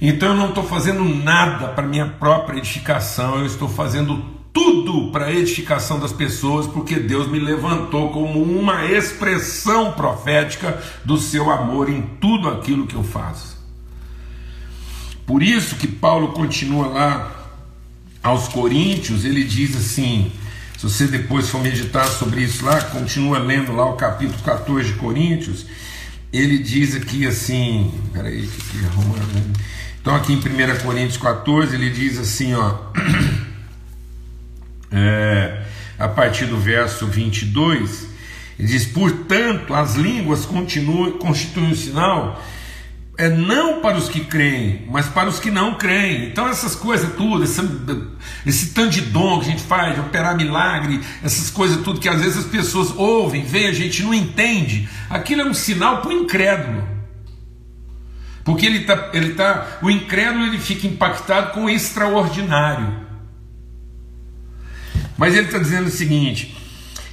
Então 0.00 0.30
eu 0.30 0.34
não 0.34 0.48
estou 0.48 0.64
fazendo 0.64 1.04
nada 1.04 1.68
para 1.68 1.86
minha 1.86 2.06
própria 2.06 2.58
edificação, 2.58 3.38
eu 3.38 3.46
estou 3.46 3.68
fazendo 3.68 4.22
tudo 4.52 5.10
para 5.10 5.26
a 5.26 5.32
edificação 5.32 5.98
das 5.98 6.12
pessoas, 6.12 6.66
porque 6.66 6.96
Deus 6.96 7.28
me 7.28 7.38
levantou 7.38 8.10
como 8.10 8.42
uma 8.42 8.84
expressão 8.86 9.92
profética 9.92 10.80
do 11.04 11.16
seu 11.16 11.50
amor 11.50 11.88
em 11.88 12.02
tudo 12.20 12.48
aquilo 12.48 12.86
que 12.86 12.94
eu 12.94 13.02
faço. 13.02 13.54
Por 15.26 15.42
isso 15.42 15.76
que 15.76 15.86
Paulo 15.86 16.28
continua 16.28 16.86
lá 16.86 17.32
aos 18.22 18.46
Coríntios, 18.48 19.24
ele 19.24 19.42
diz 19.42 19.76
assim: 19.76 20.30
se 20.84 20.90
você 20.90 21.06
depois 21.06 21.48
for 21.48 21.62
meditar 21.62 22.06
sobre 22.06 22.42
isso 22.42 22.64
lá, 22.64 22.78
continua 22.80 23.38
lendo 23.38 23.72
lá 23.72 23.88
o 23.88 23.96
capítulo 23.96 24.38
14 24.42 24.92
de 24.92 24.98
Coríntios, 24.98 25.64
ele 26.30 26.58
diz 26.58 26.94
aqui 26.94 27.26
assim, 27.26 27.90
peraí, 28.12 28.46
que 28.46 28.78
aqui 28.78 28.86
arrumando. 28.86 29.58
Então 30.00 30.14
aqui 30.14 30.34
em 30.34 30.36
1 30.36 30.42
Coríntios 30.82 31.16
14, 31.16 31.74
ele 31.74 31.88
diz 31.88 32.18
assim, 32.18 32.52
ó, 32.52 32.74
é, 34.92 35.62
a 35.98 36.08
partir 36.08 36.46
do 36.46 36.58
verso 36.58 37.06
22, 37.06 38.06
ele 38.58 38.68
diz, 38.68 38.84
portanto, 38.84 39.72
as 39.72 39.94
línguas 39.94 40.44
continuam, 40.44 41.12
constituem 41.12 41.70
um 41.70 41.74
sinal 41.74 42.44
é 43.16 43.28
não 43.28 43.80
para 43.80 43.96
os 43.96 44.08
que 44.08 44.20
creem, 44.20 44.86
mas 44.90 45.06
para 45.06 45.28
os 45.28 45.38
que 45.38 45.50
não 45.50 45.74
creem. 45.74 46.26
Então 46.26 46.48
essas 46.48 46.74
coisas 46.74 47.14
tudo, 47.14 47.44
esse, 47.44 47.60
esse 48.44 48.74
tanto 48.74 48.90
de 48.90 49.02
dom 49.02 49.38
que 49.38 49.46
a 49.46 49.50
gente 49.50 49.62
faz, 49.62 49.94
de 49.94 50.00
operar 50.00 50.36
milagre, 50.36 51.00
essas 51.22 51.50
coisas 51.50 51.82
tudo 51.82 52.00
que 52.00 52.08
às 52.08 52.20
vezes 52.20 52.38
as 52.38 52.46
pessoas 52.46 52.90
ouvem, 52.90 53.44
veem, 53.44 53.68
a 53.68 53.72
gente 53.72 54.02
não 54.02 54.12
entende, 54.12 54.88
aquilo 55.08 55.42
é 55.42 55.44
um 55.44 55.54
sinal 55.54 56.00
para 56.00 56.10
o 56.10 56.12
incrédulo. 56.12 56.94
Porque 58.42 58.66
ele 58.66 58.80
tá, 58.80 59.10
ele 59.14 59.34
tá, 59.34 59.78
o 59.80 59.90
incrédulo 59.90 60.44
ele 60.44 60.58
fica 60.58 60.86
impactado 60.86 61.52
com 61.52 61.64
o 61.64 61.70
extraordinário. 61.70 63.04
Mas 65.16 65.34
ele 65.34 65.46
está 65.46 65.58
dizendo 65.58 65.86
o 65.86 65.90
seguinte: 65.90 66.54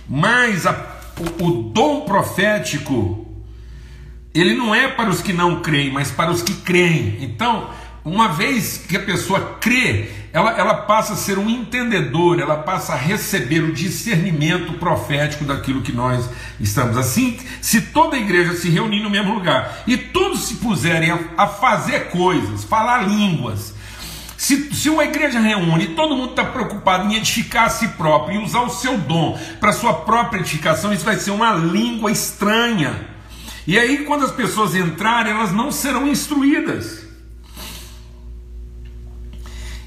mas 0.09 0.65
a, 0.65 0.99
o, 1.39 1.45
o 1.45 1.51
dom 1.69 2.01
profético 2.01 3.30
ele 4.33 4.53
não 4.53 4.73
é 4.73 4.87
para 4.87 5.09
os 5.09 5.21
que 5.21 5.33
não 5.33 5.61
creem, 5.61 5.91
mas 5.91 6.11
para 6.11 6.31
os 6.31 6.41
que 6.41 6.53
creem. 6.53 7.17
Então, 7.21 7.69
uma 8.03 8.29
vez 8.29 8.77
que 8.77 8.95
a 8.95 9.01
pessoa 9.01 9.57
crê, 9.59 10.09
ela, 10.33 10.57
ela 10.57 10.73
passa 10.73 11.13
a 11.13 11.15
ser 11.17 11.37
um 11.37 11.49
entendedor, 11.49 12.39
ela 12.39 12.57
passa 12.57 12.93
a 12.93 12.95
receber 12.95 13.59
o 13.59 13.73
discernimento 13.73 14.73
profético 14.73 15.43
daquilo 15.43 15.81
que 15.81 15.91
nós 15.91 16.27
estamos. 16.59 16.97
Assim, 16.97 17.37
se 17.61 17.81
toda 17.81 18.15
a 18.15 18.19
igreja 18.19 18.53
se 18.53 18.69
reunir 18.69 19.01
no 19.01 19.09
mesmo 19.09 19.33
lugar 19.33 19.83
e 19.85 19.97
todos 19.97 20.47
se 20.47 20.55
puserem 20.55 21.11
a, 21.11 21.19
a 21.37 21.47
fazer 21.47 22.09
coisas, 22.09 22.63
falar 22.63 23.07
línguas, 23.07 23.75
se, 24.35 24.73
se, 24.73 24.89
uma 24.89 25.03
igreja 25.03 25.39
reúne 25.39 25.83
e 25.83 25.87
todo 25.89 26.15
mundo 26.15 26.31
está 26.31 26.43
preocupado 26.43 27.07
em 27.07 27.15
edificar 27.15 27.65
a 27.65 27.69
si 27.69 27.89
próprio 27.89 28.41
e 28.41 28.43
usar 28.43 28.61
o 28.61 28.71
seu 28.71 28.97
dom 28.97 29.39
para 29.59 29.71
sua 29.71 29.93
própria 29.93 30.39
edificação, 30.39 30.91
isso 30.91 31.05
vai 31.05 31.17
ser 31.17 31.29
uma 31.29 31.53
língua 31.53 32.11
estranha. 32.11 33.10
E 33.71 33.79
aí, 33.79 33.99
quando 33.99 34.25
as 34.25 34.33
pessoas 34.33 34.75
entrarem, 34.75 35.31
elas 35.31 35.53
não 35.53 35.71
serão 35.71 36.05
instruídas. 36.05 37.05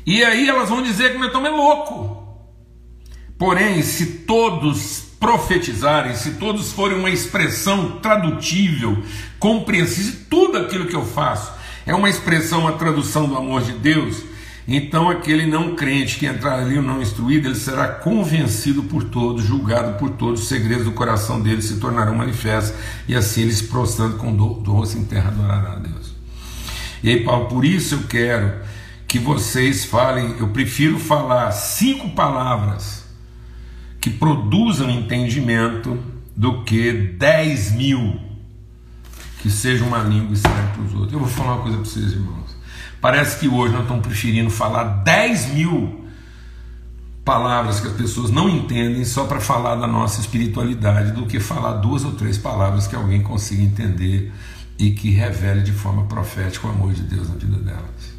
E 0.07 0.25
aí 0.25 0.49
elas 0.49 0.70
vão 0.70 0.83
dizer 0.83 1.12
que 1.12 1.18
nós 1.18 1.27
estamos 1.27 1.51
é 1.51 1.53
louco. 1.53 2.27
Porém, 3.37 3.83
se 3.83 4.20
todos 4.20 5.05
profetizarem, 5.20 6.16
se 6.16 6.37
todos 6.37 6.73
forem 6.73 6.99
uma 6.99 7.11
expressão 7.11 7.99
tradutível, 7.99 9.03
compreensível, 9.38 10.18
tudo 10.31 10.57
aquilo 10.57 10.87
que 10.87 10.97
eu 10.97 11.05
faço 11.05 11.53
é 11.85 11.94
uma 11.94 12.09
expressão, 12.09 12.61
uma 12.61 12.79
tradução 12.79 13.29
do 13.29 13.37
amor 13.37 13.61
de 13.61 13.73
Deus, 13.73 14.23
então 14.66 15.11
aquele 15.11 15.46
não 15.46 15.74
crente 15.74 16.18
que 16.18 16.27
entrar 16.27 16.61
ali 16.61 16.77
ou 16.77 16.83
não 16.83 17.03
instruído, 17.03 17.48
ele 17.48 17.55
será 17.55 17.88
convencido 17.88 18.85
por 18.85 19.05
todos, 19.05 19.44
julgado 19.44 19.98
por 19.98 20.11
todos, 20.11 20.42
os 20.42 20.48
segredos 20.48 20.85
do 20.85 20.92
coração 20.92 21.40
dele 21.40 21.61
se 21.61 21.79
tornarão 21.79 22.14
manifestos, 22.14 22.74
e 23.07 23.14
assim 23.14 23.42
ele 23.42 23.53
se 23.53 23.64
prostrando 23.64 24.16
com 24.16 24.35
do, 24.35 24.55
do 24.55 24.72
rosto 24.72 24.98
em 24.98 25.05
terra 25.05 25.29
adorará 25.29 25.72
a 25.72 25.77
Deus. 25.77 26.14
E 27.03 27.11
aí, 27.11 27.22
Paulo, 27.22 27.46
por 27.48 27.64
isso 27.64 27.96
eu 27.96 28.03
quero 28.05 28.61
que 29.07 29.18
vocês 29.18 29.85
falem, 29.85 30.37
eu 30.38 30.48
prefiro 30.48 30.98
falar 30.98 31.53
cinco 31.53 32.11
palavras 32.11 33.05
que 34.00 34.11
produzam 34.11 34.90
entendimento 34.90 35.98
do 36.35 36.62
que 36.64 36.92
dez 36.92 37.72
mil 37.72 38.18
que 39.40 39.50
sejam 39.50 39.88
uma 39.88 39.98
língua 39.98 40.33
estranha 40.33 40.70
para 40.72 40.83
os 40.83 40.94
outros. 40.94 41.12
Eu 41.12 41.18
vou 41.18 41.29
falar 41.29 41.57
uma 41.57 41.62
coisa 41.62 41.77
para 41.77 41.87
vocês, 41.87 42.12
irmãos. 42.12 42.43
Parece 43.05 43.38
que 43.38 43.47
hoje 43.47 43.71
nós 43.75 43.83
estamos 43.83 44.07
preferindo 44.07 44.49
falar 44.49 45.03
10 45.05 45.49
mil 45.53 46.07
palavras 47.23 47.79
que 47.79 47.88
as 47.88 47.93
pessoas 47.93 48.31
não 48.31 48.49
entendem 48.49 49.05
só 49.05 49.27
para 49.27 49.40
falar 49.40 49.75
da 49.75 49.87
nossa 49.87 50.23
espiritualidade 50.23 51.12
do 51.12 51.27
que 51.27 51.38
falar 51.38 51.73
duas 51.73 52.03
ou 52.03 52.12
três 52.12 52.38
palavras 52.38 52.87
que 52.87 52.97
alguém 52.97 53.23
consiga 53.23 53.62
entender 53.62 54.33
e 54.79 54.93
que 54.93 55.11
revele 55.11 55.61
de 55.61 55.73
forma 55.73 56.05
profética 56.05 56.67
o 56.67 56.71
amor 56.71 56.95
de 56.95 57.03
Deus 57.03 57.29
na 57.29 57.35
vida 57.35 57.59
delas. 57.59 58.14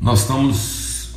Nós 0.00 0.20
estamos 0.20 1.16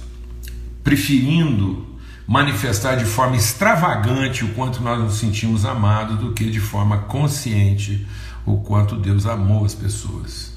preferindo 0.83 1.95
manifestar 2.27 2.95
de 2.95 3.05
forma 3.05 3.37
extravagante 3.37 4.43
o 4.43 4.49
quanto 4.49 4.83
nós 4.83 4.99
nos 4.99 5.13
sentimos 5.13 5.63
amados 5.63 6.19
do 6.19 6.33
que 6.33 6.51
de 6.51 6.59
forma 6.59 6.97
consciente 7.03 8.05
o 8.45 8.57
quanto 8.57 8.95
Deus 8.95 9.25
amou 9.25 9.65
as 9.65 9.73
pessoas 9.73 10.53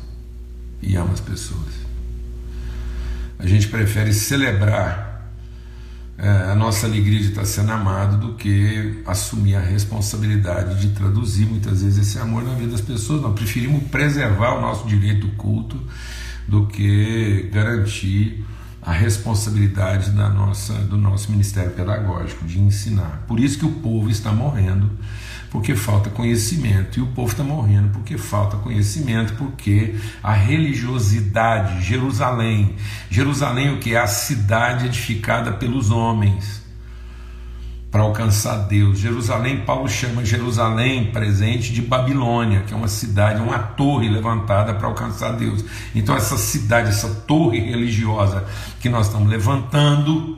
e 0.83 0.97
ama 0.97 1.13
as 1.13 1.21
pessoas. 1.21 1.89
A 3.39 3.47
gente 3.47 3.69
prefere 3.69 4.13
celebrar 4.13 5.09
é, 6.19 6.29
a 6.51 6.55
nossa 6.55 6.87
alegria 6.87 7.21
de 7.21 7.29
estar 7.29 7.45
sendo 7.45 7.71
amado 7.71 8.19
do 8.19 8.35
que 8.35 9.03
assumir 9.07 9.55
a 9.55 9.61
responsabilidade 9.61 10.81
de 10.81 10.89
traduzir 10.89 11.47
muitas 11.47 11.83
vezes 11.83 12.09
esse 12.09 12.19
amor 12.19 12.43
na 12.43 12.55
vida 12.55 12.73
das 12.73 12.81
pessoas. 12.81 13.23
Nós 13.23 13.35
preferimos 13.35 13.85
preservar 13.85 14.59
o 14.59 14.61
nosso 14.61 14.87
direito 14.89 15.29
culto 15.37 15.81
do 16.49 16.67
que 16.67 17.49
garantir 17.53 18.45
a 18.83 18.93
responsabilidade 18.93 20.11
da 20.11 20.29
nossa, 20.29 20.73
do 20.73 20.97
nosso 20.97 21.31
ministério 21.31 21.71
pedagógico 21.71 22.45
de 22.45 22.59
ensinar. 22.59 23.25
Por 23.29 23.39
isso 23.39 23.59
que 23.59 23.67
o 23.67 23.73
povo 23.73 24.11
está 24.11 24.33
morrendo, 24.33 24.91
porque 25.51 25.75
falta 25.75 26.11
conhecimento, 26.11 26.99
e 26.99 27.03
o 27.03 27.07
povo 27.07 27.33
está 27.33 27.43
morrendo 27.43 27.89
porque 27.91 28.19
falta 28.19 28.57
conhecimento, 28.59 29.35
porque 29.35 29.95
a 30.23 30.33
religiosidade, 30.33 31.83
Jerusalém, 31.83 32.77
Jerusalém 33.11 33.75
o 33.75 33.79
que 33.79 33.95
é 33.95 33.99
a 33.99 34.07
cidade 34.07 34.87
edificada 34.87 35.53
pelos 35.53 35.91
homens 35.91 36.59
para 37.91 38.03
alcançar 38.03 38.57
Deus. 38.69 38.99
Jerusalém, 38.99 39.61
Paulo 39.65 39.89
chama 39.89 40.25
Jerusalém 40.25 41.11
presente 41.11 41.73
de 41.73 41.81
Babilônia, 41.81 42.63
que 42.67 42.75
é 42.75 42.77
uma 42.77 42.89
cidade, 42.89 43.41
uma 43.41 43.59
torre 43.59 44.09
levantada 44.09 44.75
para 44.75 44.87
alcançar 44.87 45.33
Deus. 45.33 45.65
Então, 45.95 46.15
essa 46.15 46.37
cidade, 46.37 46.91
essa 46.91 47.09
torre 47.27 47.61
religiosa 47.61 48.45
que 48.81 48.89
nós 48.89 49.07
estamos 49.07 49.29
levantando, 49.29 50.38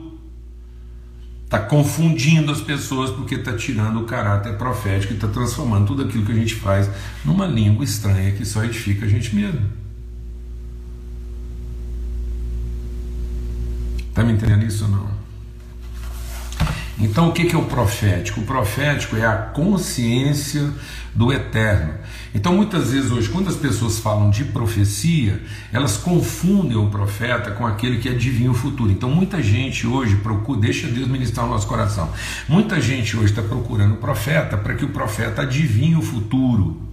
está 1.51 1.59
confundindo 1.59 2.49
as 2.49 2.61
pessoas 2.61 3.11
porque 3.11 3.35
está 3.35 3.51
tirando 3.51 3.99
o 3.99 4.05
caráter 4.05 4.57
profético 4.57 5.11
e 5.11 5.17
está 5.17 5.27
transformando 5.27 5.85
tudo 5.85 6.03
aquilo 6.03 6.25
que 6.25 6.31
a 6.31 6.35
gente 6.35 6.55
faz 6.55 6.89
numa 7.25 7.45
língua 7.45 7.83
estranha 7.83 8.31
que 8.31 8.45
só 8.45 8.63
edifica 8.63 9.05
a 9.05 9.09
gente 9.09 9.35
mesmo. 9.35 9.65
Está 14.07 14.23
me 14.23 14.31
entendendo 14.31 14.63
isso 14.63 14.85
ou 14.85 14.91
não? 14.91 15.11
Então, 17.01 17.29
o 17.29 17.33
que 17.33 17.53
é 17.53 17.57
o 17.57 17.63
profético? 17.63 18.41
O 18.41 18.45
profético 18.45 19.17
é 19.17 19.25
a 19.25 19.35
consciência 19.35 20.71
do 21.15 21.33
eterno. 21.33 21.95
Então, 22.33 22.53
muitas 22.53 22.91
vezes 22.91 23.11
hoje, 23.11 23.27
quando 23.27 23.49
as 23.49 23.55
pessoas 23.55 23.97
falam 23.97 24.29
de 24.29 24.45
profecia, 24.45 25.41
elas 25.73 25.97
confundem 25.97 26.77
o 26.77 26.89
profeta 26.89 27.51
com 27.51 27.65
aquele 27.65 27.97
que 27.97 28.07
adivinha 28.07 28.51
o 28.51 28.53
futuro. 28.53 28.91
Então, 28.91 29.09
muita 29.09 29.41
gente 29.41 29.87
hoje 29.87 30.15
procura, 30.17 30.61
deixa 30.61 30.87
Deus 30.87 31.07
ministrar 31.07 31.47
o 31.47 31.49
nosso 31.49 31.67
coração. 31.67 32.07
Muita 32.47 32.79
gente 32.79 33.17
hoje 33.17 33.31
está 33.31 33.41
procurando 33.41 33.95
o 33.95 33.97
profeta 33.97 34.55
para 34.55 34.75
que 34.75 34.85
o 34.85 34.89
profeta 34.89 35.41
adivinhe 35.41 35.95
o 35.95 36.03
futuro. 36.03 36.90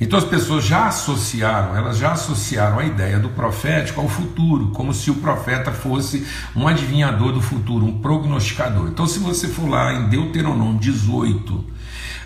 Então 0.00 0.18
as 0.18 0.24
pessoas 0.24 0.64
já 0.64 0.86
associaram, 0.86 1.76
elas 1.76 1.98
já 1.98 2.12
associaram 2.12 2.78
a 2.78 2.84
ideia 2.84 3.18
do 3.18 3.28
profético 3.28 4.00
ao 4.00 4.08
futuro, 4.08 4.68
como 4.68 4.94
se 4.94 5.10
o 5.10 5.16
profeta 5.16 5.70
fosse 5.70 6.26
um 6.56 6.66
adivinhador 6.66 7.32
do 7.32 7.42
futuro, 7.42 7.84
um 7.84 8.00
prognosticador. 8.00 8.88
Então, 8.88 9.06
se 9.06 9.18
você 9.18 9.46
for 9.46 9.68
lá 9.68 9.92
em 9.92 10.08
Deuteronômio 10.08 10.80
18, 10.80 11.64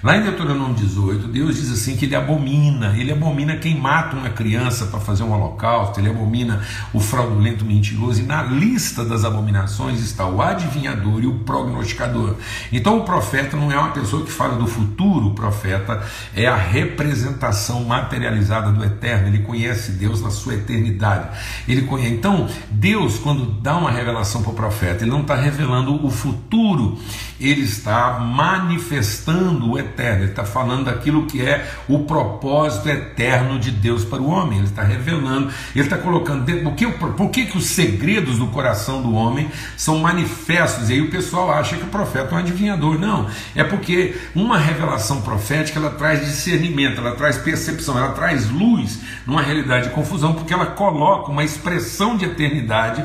Lá 0.04 0.18
em 0.18 0.22
Deuteronômio 0.22 0.74
18, 0.74 1.28
Deus 1.28 1.56
diz 1.56 1.72
assim 1.72 1.96
que 1.96 2.04
ele 2.04 2.14
abomina, 2.14 2.94
ele 2.94 3.10
abomina 3.10 3.56
quem 3.56 3.80
mata 3.80 4.14
uma 4.14 4.28
criança 4.28 4.84
para 4.84 5.00
fazer 5.00 5.22
um 5.22 5.32
holocausto, 5.32 5.98
ele 5.98 6.10
abomina 6.10 6.60
o 6.92 7.00
fraudulento 7.00 7.64
mentiroso, 7.64 8.20
e 8.20 8.22
na 8.22 8.42
lista 8.42 9.02
das 9.02 9.24
abominações 9.24 10.00
está 10.00 10.26
o 10.26 10.42
adivinhador 10.42 11.22
e 11.22 11.26
o 11.26 11.38
prognosticador. 11.38 12.36
Então 12.70 12.98
o 12.98 13.04
profeta 13.04 13.56
não 13.56 13.72
é 13.72 13.78
uma 13.78 13.92
pessoa 13.92 14.22
que 14.26 14.30
fala 14.30 14.56
do 14.56 14.66
futuro, 14.66 15.28
o 15.28 15.34
profeta 15.34 16.02
é 16.36 16.46
a 16.46 16.54
representação 16.54 17.82
materializada 17.84 18.70
do 18.72 18.84
eterno, 18.84 19.28
ele 19.28 19.38
conhece 19.38 19.92
Deus 19.92 20.20
na 20.20 20.28
sua 20.28 20.52
eternidade. 20.52 21.30
Ele 21.66 21.80
conhece. 21.80 22.12
Então, 22.12 22.46
Deus, 22.70 23.18
quando 23.18 23.46
dá 23.62 23.74
uma 23.78 23.90
revelação 23.90 24.42
para 24.42 24.52
o 24.52 24.54
profeta, 24.54 25.02
ele 25.02 25.10
não 25.10 25.22
está 25.22 25.34
revelando 25.34 26.04
o 26.04 26.10
futuro, 26.10 26.98
ele 27.40 27.62
está 27.62 28.18
manifestando 28.20 29.72
o 29.72 29.78
eterno, 29.78 29.93
ele 30.02 30.30
está 30.30 30.44
falando 30.44 30.84
daquilo 30.84 31.26
que 31.26 31.42
é 31.42 31.66
o 31.88 32.00
propósito 32.00 32.88
eterno 32.88 33.58
de 33.58 33.70
Deus 33.70 34.04
para 34.04 34.20
o 34.20 34.28
homem, 34.28 34.58
ele 34.58 34.66
está 34.66 34.82
revelando, 34.82 35.52
ele 35.74 35.84
está 35.84 35.96
colocando 35.98 36.44
dentro. 36.44 36.64
Por 36.64 36.74
que, 36.74 36.86
por 36.86 37.30
que, 37.30 37.46
que 37.46 37.58
os 37.58 37.66
segredos 37.66 38.38
do 38.38 38.46
coração 38.48 39.02
do 39.02 39.14
homem 39.14 39.50
são 39.76 39.98
manifestos? 39.98 40.90
E 40.90 40.94
aí 40.94 41.00
o 41.00 41.10
pessoal 41.10 41.50
acha 41.50 41.76
que 41.76 41.84
o 41.84 41.88
profeta 41.88 42.30
é 42.32 42.34
um 42.34 42.38
adivinhador. 42.38 42.98
Não, 42.98 43.28
é 43.54 43.62
porque 43.64 44.16
uma 44.34 44.58
revelação 44.58 45.20
profética 45.22 45.78
ela 45.78 45.90
traz 45.90 46.20
discernimento, 46.20 47.00
ela 47.00 47.12
traz 47.12 47.38
percepção, 47.38 47.96
ela 47.98 48.12
traz 48.12 48.50
luz 48.50 49.00
numa 49.26 49.42
realidade 49.42 49.88
de 49.88 49.94
confusão, 49.94 50.34
porque 50.34 50.52
ela 50.52 50.66
coloca 50.66 51.30
uma 51.30 51.44
expressão 51.44 52.16
de 52.16 52.24
eternidade 52.24 53.04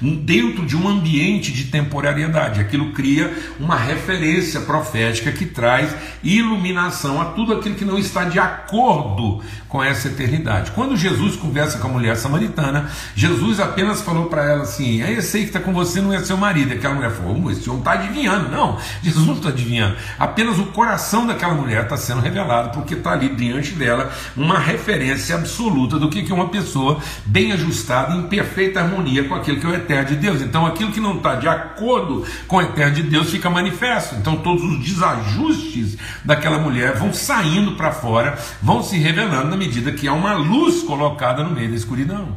dentro 0.00 0.64
de 0.64 0.76
um 0.76 0.88
ambiente 0.88 1.52
de 1.52 1.64
temporariedade. 1.64 2.60
Aquilo 2.60 2.92
cria 2.92 3.32
uma 3.58 3.76
referência 3.76 4.60
profética 4.60 5.32
que 5.32 5.46
traz 5.46 5.94
iluminação 6.22 7.20
a 7.20 7.26
tudo 7.26 7.54
aquilo 7.54 7.74
que 7.74 7.84
não 7.84 7.98
está 7.98 8.24
de 8.24 8.38
acordo 8.38 9.42
com 9.68 9.82
essa 9.82 10.08
eternidade. 10.08 10.70
Quando 10.70 10.96
Jesus 10.96 11.36
conversa 11.36 11.78
com 11.78 11.88
a 11.88 11.90
mulher 11.90 12.16
samaritana, 12.16 12.90
Jesus 13.14 13.60
apenas 13.60 14.00
falou 14.00 14.26
para 14.26 14.44
ela 14.44 14.62
assim: 14.62 15.02
é 15.02 15.12
esse 15.12 15.36
aí 15.36 15.42
que 15.44 15.50
está 15.50 15.60
com 15.60 15.72
você 15.72 16.00
não 16.00 16.12
é 16.12 16.20
seu 16.20 16.36
marido. 16.36 16.72
Aquela 16.72 16.94
mulher 16.94 17.10
falou: 17.10 17.50
esse 17.50 17.68
homem 17.68 17.80
está 17.80 17.92
adivinhando. 17.92 18.50
Não, 18.50 18.78
Jesus 19.02 19.26
não 19.26 19.34
está 19.34 19.50
adivinhando. 19.50 19.96
Apenas 20.18 20.58
o 20.58 20.66
coração 20.66 21.26
daquela 21.26 21.54
mulher 21.54 21.84
está 21.84 21.96
sendo 21.96 22.20
revelado, 22.20 22.70
porque 22.70 22.94
está 22.94 23.12
ali 23.12 23.28
diante 23.28 23.72
dela 23.72 24.10
uma 24.36 24.58
referência 24.58 25.34
absoluta 25.34 25.98
do 25.98 26.08
que 26.08 26.30
é 26.30 26.34
uma 26.34 26.48
pessoa 26.48 26.98
bem 27.26 27.52
ajustada, 27.52 28.14
em 28.14 28.22
perfeita 28.22 28.80
harmonia 28.80 29.24
com 29.24 29.34
aquilo 29.34 29.60
que 29.60 29.66
é 29.66 29.68
o 29.68 29.74
eterno 29.88 30.08
de 30.08 30.16
Deus. 30.16 30.42
Então 30.42 30.66
aquilo 30.66 30.92
que 30.92 31.00
não 31.00 31.16
está 31.16 31.36
de 31.36 31.48
acordo 31.48 32.24
com 32.46 32.56
o 32.56 32.62
eterno 32.62 32.94
de 32.94 33.02
Deus 33.02 33.30
fica 33.30 33.48
manifesto. 33.48 34.14
Então 34.16 34.36
todos 34.36 34.62
os 34.62 34.84
desajustes 34.84 35.96
daquela 36.24 36.58
mulher 36.58 36.96
vão 36.96 37.12
saindo 37.12 37.72
para 37.72 37.90
fora, 37.90 38.38
vão 38.62 38.82
se 38.82 38.98
revelando 38.98 39.48
na 39.48 39.56
medida 39.56 39.92
que 39.92 40.06
há 40.06 40.12
uma 40.12 40.34
luz 40.34 40.82
colocada 40.82 41.42
no 41.42 41.50
meio 41.50 41.70
da 41.70 41.76
escuridão. 41.76 42.36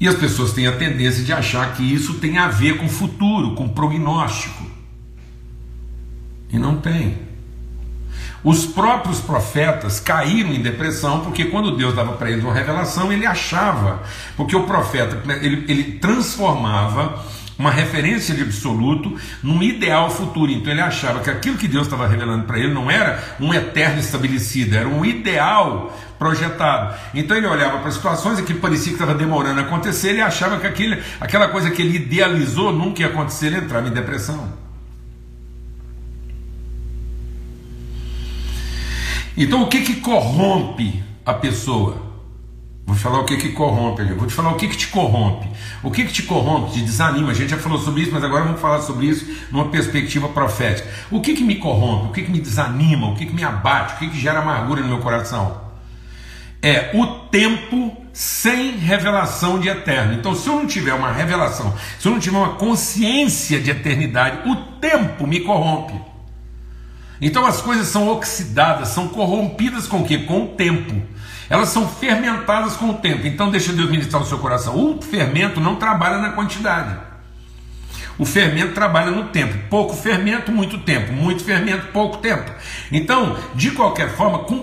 E 0.00 0.08
as 0.08 0.16
pessoas 0.16 0.52
têm 0.52 0.66
a 0.66 0.72
tendência 0.72 1.22
de 1.22 1.32
achar 1.32 1.74
que 1.74 1.82
isso 1.82 2.14
tem 2.14 2.36
a 2.36 2.48
ver 2.48 2.76
com 2.78 2.88
futuro, 2.88 3.54
com 3.54 3.68
prognóstico. 3.68 4.66
E 6.50 6.58
não 6.58 6.76
tem. 6.78 7.31
Os 8.44 8.66
próprios 8.66 9.20
profetas 9.20 10.00
caíram 10.00 10.50
em 10.50 10.60
depressão 10.60 11.20
porque 11.20 11.44
quando 11.44 11.76
Deus 11.76 11.94
dava 11.94 12.14
para 12.14 12.30
eles 12.30 12.42
uma 12.42 12.52
revelação, 12.52 13.12
ele 13.12 13.24
achava, 13.24 14.02
porque 14.36 14.56
o 14.56 14.64
profeta 14.64 15.22
ele, 15.40 15.64
ele 15.68 15.84
transformava 15.98 17.24
uma 17.58 17.70
referência 17.70 18.34
de 18.34 18.42
absoluto 18.42 19.16
num 19.42 19.62
ideal 19.62 20.10
futuro. 20.10 20.50
Então 20.50 20.72
ele 20.72 20.80
achava 20.80 21.20
que 21.20 21.30
aquilo 21.30 21.56
que 21.56 21.68
Deus 21.68 21.84
estava 21.84 22.08
revelando 22.08 22.44
para 22.44 22.58
ele 22.58 22.74
não 22.74 22.90
era 22.90 23.22
um 23.38 23.54
eterno 23.54 24.00
estabelecido, 24.00 24.76
era 24.76 24.88
um 24.88 25.04
ideal 25.04 25.96
projetado. 26.18 26.96
Então 27.14 27.36
ele 27.36 27.46
olhava 27.46 27.78
para 27.78 27.90
situações 27.92 28.40
que 28.40 28.54
parecia 28.54 28.88
que 28.88 28.94
estava 28.94 29.14
demorando 29.14 29.60
a 29.60 29.62
acontecer, 29.62 30.10
ele 30.10 30.20
achava 30.20 30.58
que 30.58 30.66
aquele, 30.66 31.00
aquela 31.20 31.48
coisa 31.48 31.70
que 31.70 31.80
ele 31.80 31.96
idealizou 31.96 32.72
nunca 32.72 33.02
ia 33.02 33.08
acontecer, 33.08 33.46
ele 33.46 33.58
entrava 33.58 33.86
em 33.86 33.92
depressão. 33.92 34.61
Então 39.36 39.62
o 39.62 39.68
que, 39.68 39.80
que 39.82 39.96
corrompe 39.96 41.02
a 41.24 41.34
pessoa? 41.34 42.12
Vou 42.84 42.96
falar 42.96 43.20
o 43.20 43.24
que, 43.24 43.36
que 43.36 43.50
corrompe, 43.50 44.02
vou 44.14 44.26
te 44.26 44.34
falar 44.34 44.50
o 44.50 44.56
que, 44.56 44.68
que 44.68 44.76
te 44.76 44.88
corrompe. 44.88 45.48
O 45.82 45.90
que, 45.90 46.04
que 46.04 46.12
te 46.12 46.24
corrompe, 46.24 46.72
te 46.72 46.80
desanima. 46.80 47.30
A 47.30 47.34
gente 47.34 47.50
já 47.50 47.56
falou 47.56 47.78
sobre 47.78 48.02
isso, 48.02 48.12
mas 48.12 48.24
agora 48.24 48.44
vamos 48.44 48.60
falar 48.60 48.80
sobre 48.80 49.06
isso 49.06 49.26
numa 49.50 49.68
perspectiva 49.68 50.28
profética. 50.28 50.88
O 51.10 51.20
que, 51.20 51.34
que 51.34 51.44
me 51.44 51.56
corrompe, 51.56 52.08
o 52.08 52.12
que, 52.12 52.22
que 52.22 52.30
me 52.30 52.40
desanima, 52.40 53.08
o 53.08 53.14
que, 53.14 53.26
que 53.26 53.34
me 53.34 53.44
abate, 53.44 53.94
o 53.94 53.98
que, 53.98 54.08
que 54.08 54.20
gera 54.20 54.40
amargura 54.40 54.82
no 54.82 54.88
meu 54.88 54.98
coração? 54.98 55.62
É 56.60 56.90
o 56.94 57.06
tempo 57.30 57.96
sem 58.12 58.76
revelação 58.76 59.58
de 59.58 59.68
eterno. 59.68 60.14
Então, 60.14 60.34
se 60.34 60.48
eu 60.48 60.56
não 60.56 60.66
tiver 60.66 60.92
uma 60.92 61.12
revelação, 61.12 61.74
se 61.98 62.06
eu 62.06 62.12
não 62.12 62.20
tiver 62.20 62.36
uma 62.36 62.54
consciência 62.54 63.60
de 63.60 63.70
eternidade, 63.70 64.48
o 64.48 64.56
tempo 64.80 65.26
me 65.26 65.40
corrompe. 65.40 66.11
Então 67.22 67.46
as 67.46 67.62
coisas 67.62 67.86
são 67.86 68.08
oxidadas, 68.08 68.88
são 68.88 69.06
corrompidas 69.06 69.86
com 69.86 70.00
o 70.00 70.04
que? 70.04 70.18
Com 70.18 70.42
o 70.42 70.48
tempo. 70.48 71.00
Elas 71.48 71.68
são 71.68 71.86
fermentadas 71.88 72.74
com 72.76 72.90
o 72.90 72.94
tempo. 72.94 73.26
Então 73.28 73.48
deixa 73.48 73.72
Deus 73.72 73.88
ministrar 73.88 74.20
o 74.20 74.26
seu 74.26 74.38
coração. 74.38 74.74
O 74.74 75.00
fermento 75.00 75.60
não 75.60 75.76
trabalha 75.76 76.18
na 76.18 76.30
quantidade. 76.30 76.96
O 78.18 78.24
fermento 78.24 78.74
trabalha 78.74 79.10
no 79.10 79.24
tempo. 79.28 79.56
Pouco 79.70 79.94
fermento, 79.94 80.50
muito 80.50 80.78
tempo. 80.78 81.12
Muito 81.12 81.44
fermento, 81.44 81.86
pouco 81.92 82.18
tempo. 82.18 82.50
Então, 82.90 83.36
de 83.54 83.70
qualquer 83.70 84.16
forma, 84.16 84.40
com 84.40 84.58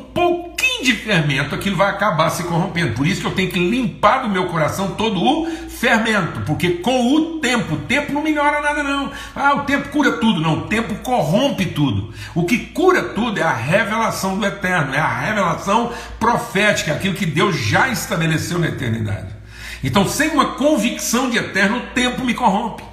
de 0.90 0.96
fermento, 0.96 1.54
aquilo 1.54 1.76
vai 1.76 1.90
acabar 1.90 2.30
se 2.30 2.44
corrompendo. 2.44 2.94
Por 2.94 3.06
isso 3.06 3.22
que 3.22 3.28
eu 3.28 3.36
tenho 3.36 3.52
que 3.52 3.60
limpar 3.60 4.24
do 4.24 4.30
meu 4.30 4.48
coração 4.48 4.92
todo 4.92 5.22
o 5.22 5.46
fermento, 5.70 6.42
porque 6.42 6.70
com 6.70 7.14
o 7.14 7.40
tempo, 7.40 7.76
o 7.76 7.78
tempo 7.78 8.12
não 8.12 8.24
melhora 8.24 8.62
nada 8.62 8.84
não. 8.84 9.12
Ah, 9.36 9.54
o 9.56 9.62
tempo 9.62 9.90
cura 9.90 10.14
tudo, 10.14 10.42
não, 10.42 10.60
o 10.60 10.62
tempo 10.64 10.96
corrompe 10.96 11.68
tudo. 11.68 12.14
O 12.34 12.44
que 12.44 12.58
cura 12.58 13.04
tudo 13.04 13.40
é 13.40 13.44
a 13.44 13.54
revelação 13.54 14.38
do 14.38 14.46
eterno, 14.46 14.94
é 14.94 15.00
a 15.00 15.08
revelação 15.08 15.94
profética, 16.20 16.94
aquilo 16.94 17.14
que 17.14 17.26
Deus 17.26 17.56
já 17.56 17.88
estabeleceu 17.90 18.58
na 18.58 18.68
eternidade. 18.68 19.38
Então, 19.84 20.08
sem 20.08 20.30
uma 20.30 20.54
convicção 20.56 21.30
de 21.30 21.38
eterno, 21.38 21.78
o 21.78 21.94
tempo 21.94 22.26
me 22.26 22.34
corrompe. 22.34 22.84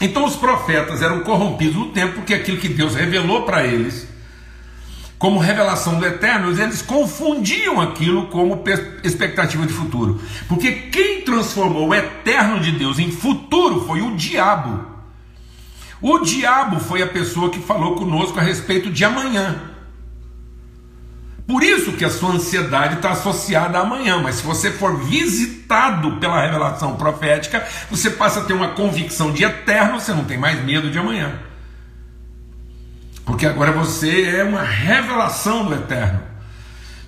Então, 0.00 0.24
os 0.24 0.34
profetas 0.34 1.02
eram 1.02 1.20
corrompidos 1.20 1.76
no 1.76 1.90
tempo, 1.90 2.14
porque 2.14 2.34
aquilo 2.34 2.58
que 2.58 2.68
Deus 2.68 2.94
revelou 2.94 3.42
para 3.42 3.64
eles 3.64 4.13
como 5.18 5.38
revelação 5.38 5.98
do 5.98 6.06
eterno, 6.06 6.50
eles 6.50 6.82
confundiam 6.82 7.80
aquilo 7.80 8.26
como 8.26 8.62
expectativa 9.02 9.66
de 9.66 9.72
futuro. 9.72 10.20
Porque 10.48 10.72
quem 10.72 11.22
transformou 11.22 11.88
o 11.88 11.94
eterno 11.94 12.60
de 12.60 12.72
Deus 12.72 12.98
em 12.98 13.10
futuro 13.10 13.86
foi 13.86 14.02
o 14.02 14.16
diabo. 14.16 14.86
O 16.00 16.18
diabo 16.18 16.80
foi 16.80 17.02
a 17.02 17.06
pessoa 17.06 17.48
que 17.48 17.58
falou 17.60 17.94
conosco 17.94 18.38
a 18.38 18.42
respeito 18.42 18.90
de 18.90 19.04
amanhã. 19.04 19.74
Por 21.46 21.62
isso 21.62 21.92
que 21.92 22.04
a 22.04 22.10
sua 22.10 22.30
ansiedade 22.30 22.96
está 22.96 23.12
associada 23.12 23.78
a 23.78 23.82
amanhã, 23.82 24.18
mas 24.18 24.36
se 24.36 24.42
você 24.42 24.70
for 24.70 24.98
visitado 24.98 26.16
pela 26.16 26.42
revelação 26.42 26.96
profética, 26.96 27.66
você 27.90 28.10
passa 28.10 28.40
a 28.40 28.44
ter 28.44 28.54
uma 28.54 28.68
convicção 28.68 29.30
de 29.30 29.44
eterno, 29.44 30.00
você 30.00 30.12
não 30.12 30.24
tem 30.24 30.38
mais 30.38 30.62
medo 30.64 30.90
de 30.90 30.98
amanhã. 30.98 31.38
Porque 33.24 33.46
agora 33.46 33.72
você 33.72 34.22
é 34.22 34.44
uma 34.44 34.62
revelação 34.62 35.64
do 35.64 35.74
eterno. 35.74 36.20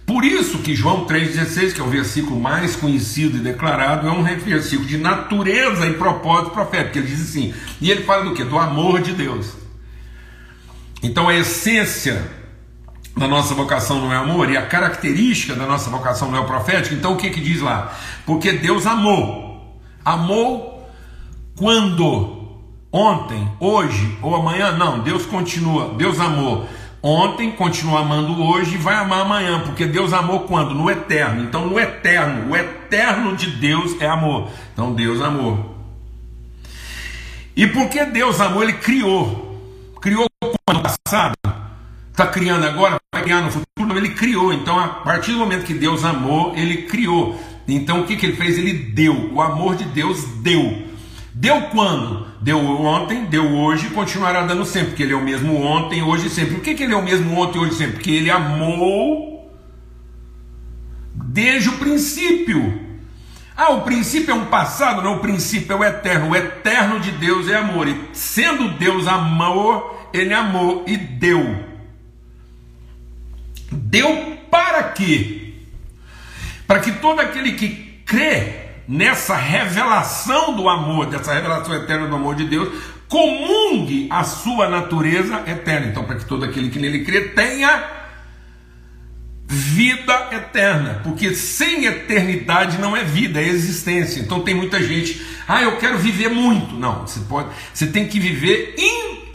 Por 0.07 0.25
isso 0.25 0.59
que 0.59 0.75
João 0.75 1.05
3,16, 1.05 1.75
que 1.75 1.81
é 1.81 1.85
o 1.85 1.89
versículo 1.89 2.41
mais 2.41 2.77
conhecido 2.77 3.39
e 3.39 3.41
declarado, 3.41 4.07
é 4.07 4.11
um 4.11 4.23
versículo 4.23 4.89
de 4.89 4.97
natureza 4.97 5.85
e 5.87 5.95
propósito 5.95 6.51
profético. 6.51 6.99
Ele 6.99 7.09
diz 7.09 7.29
assim, 7.29 7.53
e 7.81 7.91
ele 7.91 8.05
fala 8.05 8.25
do 8.25 8.33
que? 8.33 8.45
Do 8.45 8.57
amor 8.57 9.03
de 9.03 9.13
Deus. 9.13 9.53
Então 11.03 11.29
a 11.29 11.35
essência 11.35 12.31
da 13.17 13.27
nossa 13.27 13.55
vocação 13.55 14.01
não 14.01 14.13
é 14.13 14.17
amor, 14.17 14.51
e 14.51 14.57
a 14.57 14.67
característica 14.67 15.55
da 15.55 15.67
nossa 15.67 15.91
vocação 15.91 16.31
não 16.31 16.39
é 16.39 16.41
o 16.41 16.47
profético, 16.47 16.95
então 16.95 17.15
o 17.15 17.17
que, 17.17 17.31
que 17.31 17.41
diz 17.41 17.61
lá? 17.61 17.97
Porque 18.25 18.53
Deus 18.53 18.87
amou. 18.87 19.81
Amou 20.05 20.89
quando? 21.57 22.36
Ontem, 22.97 23.47
hoje 23.61 24.17
ou 24.23 24.35
amanhã? 24.35 24.73
Não, 24.73 25.01
Deus 25.01 25.27
continua, 25.27 25.93
Deus 25.99 26.19
amou 26.19 26.67
ontem, 27.03 27.53
continua 27.53 28.01
amando 28.01 28.43
hoje 28.43 28.77
e 28.77 28.79
vai 28.79 28.95
amar 28.95 29.21
amanhã, 29.21 29.61
porque 29.61 29.85
Deus 29.85 30.15
amou 30.15 30.41
quando? 30.41 30.75
No 30.75 30.91
eterno. 30.91 31.45
Então, 31.45 31.67
no 31.67 31.79
eterno, 31.79 32.51
o 32.51 32.57
eterno 32.57 33.37
de 33.37 33.51
Deus 33.51 34.01
é 34.01 34.09
amor. 34.09 34.49
Então, 34.73 34.95
Deus 34.95 35.21
amou. 35.21 35.77
E 37.55 37.67
porque 37.67 38.03
Deus 38.07 38.41
amou, 38.41 38.63
Ele 38.63 38.73
criou. 38.73 39.93
Criou 40.01 40.27
quando? 40.41 40.83
Passado? 40.83 41.35
Está 42.11 42.27
criando 42.27 42.65
agora? 42.65 42.97
Vai 43.15 43.23
criar 43.23 43.43
no 43.43 43.51
futuro? 43.51 43.95
Ele 43.95 44.15
criou. 44.15 44.55
Então, 44.55 44.79
a 44.79 44.89
partir 44.89 45.33
do 45.33 45.39
momento 45.39 45.67
que 45.67 45.75
Deus 45.75 46.03
amou, 46.03 46.57
Ele 46.57 46.85
criou. 46.85 47.39
Então, 47.69 48.01
o 48.01 48.07
que, 48.07 48.17
que 48.17 48.25
Ele 48.25 48.37
fez? 48.37 48.57
Ele 48.57 48.73
deu. 48.73 49.35
O 49.35 49.43
amor 49.43 49.77
de 49.77 49.85
Deus 49.85 50.25
deu. 50.41 50.96
Deu 51.39 51.69
quando? 51.69 52.27
Deu 52.41 52.59
ontem, 52.59 53.27
deu 53.27 53.45
hoje 53.45 53.89
e 53.89 53.91
continuará 53.91 54.47
dando 54.47 54.65
sempre, 54.65 54.89
porque 54.89 55.03
Ele 55.03 55.13
é 55.13 55.17
o 55.17 55.23
mesmo 55.23 55.61
ontem, 55.61 56.03
hoje 56.03 56.29
e 56.29 56.31
sempre. 56.31 56.55
Por 56.55 56.65
que, 56.65 56.75
que 56.75 56.83
Ele 56.83 56.95
é 56.95 56.97
o 56.97 57.03
mesmo 57.03 57.39
ontem, 57.39 57.59
hoje 57.59 57.73
e 57.73 57.77
sempre? 57.77 57.93
Porque 57.97 58.11
Ele 58.11 58.31
amou 58.31 59.55
desde 61.15 61.69
o 61.69 61.77
princípio. 61.77 62.81
Ah, 63.55 63.73
o 63.73 63.83
princípio 63.83 64.33
é 64.33 64.35
um 64.35 64.47
passado? 64.47 65.03
Não, 65.03 65.17
o 65.17 65.21
princípio 65.21 65.75
é 65.75 65.77
o 65.77 65.85
eterno. 65.85 66.31
O 66.31 66.37
eterno 66.37 67.01
de 67.01 67.11
Deus 67.13 67.51
é 67.51 67.57
amor. 67.57 67.87
E 67.87 68.09
sendo 68.15 68.71
Deus 68.79 69.07
amor, 69.07 70.09
Ele 70.15 70.33
amou 70.33 70.85
e 70.87 70.97
deu. 70.97 71.67
Deu 73.71 74.39
para 74.51 74.85
quê? 74.85 75.53
Para 76.67 76.81
que 76.81 76.93
todo 76.93 77.21
aquele 77.21 77.53
que 77.53 78.01
crê 78.07 78.66
nessa 78.89 79.37
revelação 79.37 80.55
do 80.55 80.69
amor, 80.69 81.07
dessa 81.07 81.35
revelação 81.35 81.75
eterna 81.75 82.07
do 82.07 82.15
amor 82.15 82.35
de 82.35 82.45
Deus, 82.45 82.69
comungue 83.09 84.09
a 84.11 84.25
sua 84.25 84.69
natureza 84.69 85.43
eterna. 85.47 85.87
Então, 85.89 86.05
para 86.05 86.17
que 86.17 86.25
todo 86.25 86.45
aquele 86.45 86.71
que 86.71 86.79
nele 86.79 87.05
crê 87.05 87.29
tenha 87.29 87.97
vida 89.49 90.29
eterna, 90.33 91.01
porque 91.05 91.35
sem 91.35 91.85
eternidade 91.85 92.79
não 92.79 92.97
é 92.97 93.05
vida, 93.05 93.41
é 93.41 93.47
existência. 93.47 94.21
Então 94.21 94.41
tem 94.41 94.55
muita 94.55 94.83
gente, 94.83 95.25
ah, 95.47 95.63
eu 95.63 95.77
quero 95.79 95.99
viver 95.99 96.29
muito. 96.29 96.75
Não, 96.75 97.07
você 97.07 97.21
pode, 97.21 97.49
você 97.73 97.87
tem 97.87 98.09
que 98.09 98.19
viver 98.19 98.75
intensamente 98.77 99.26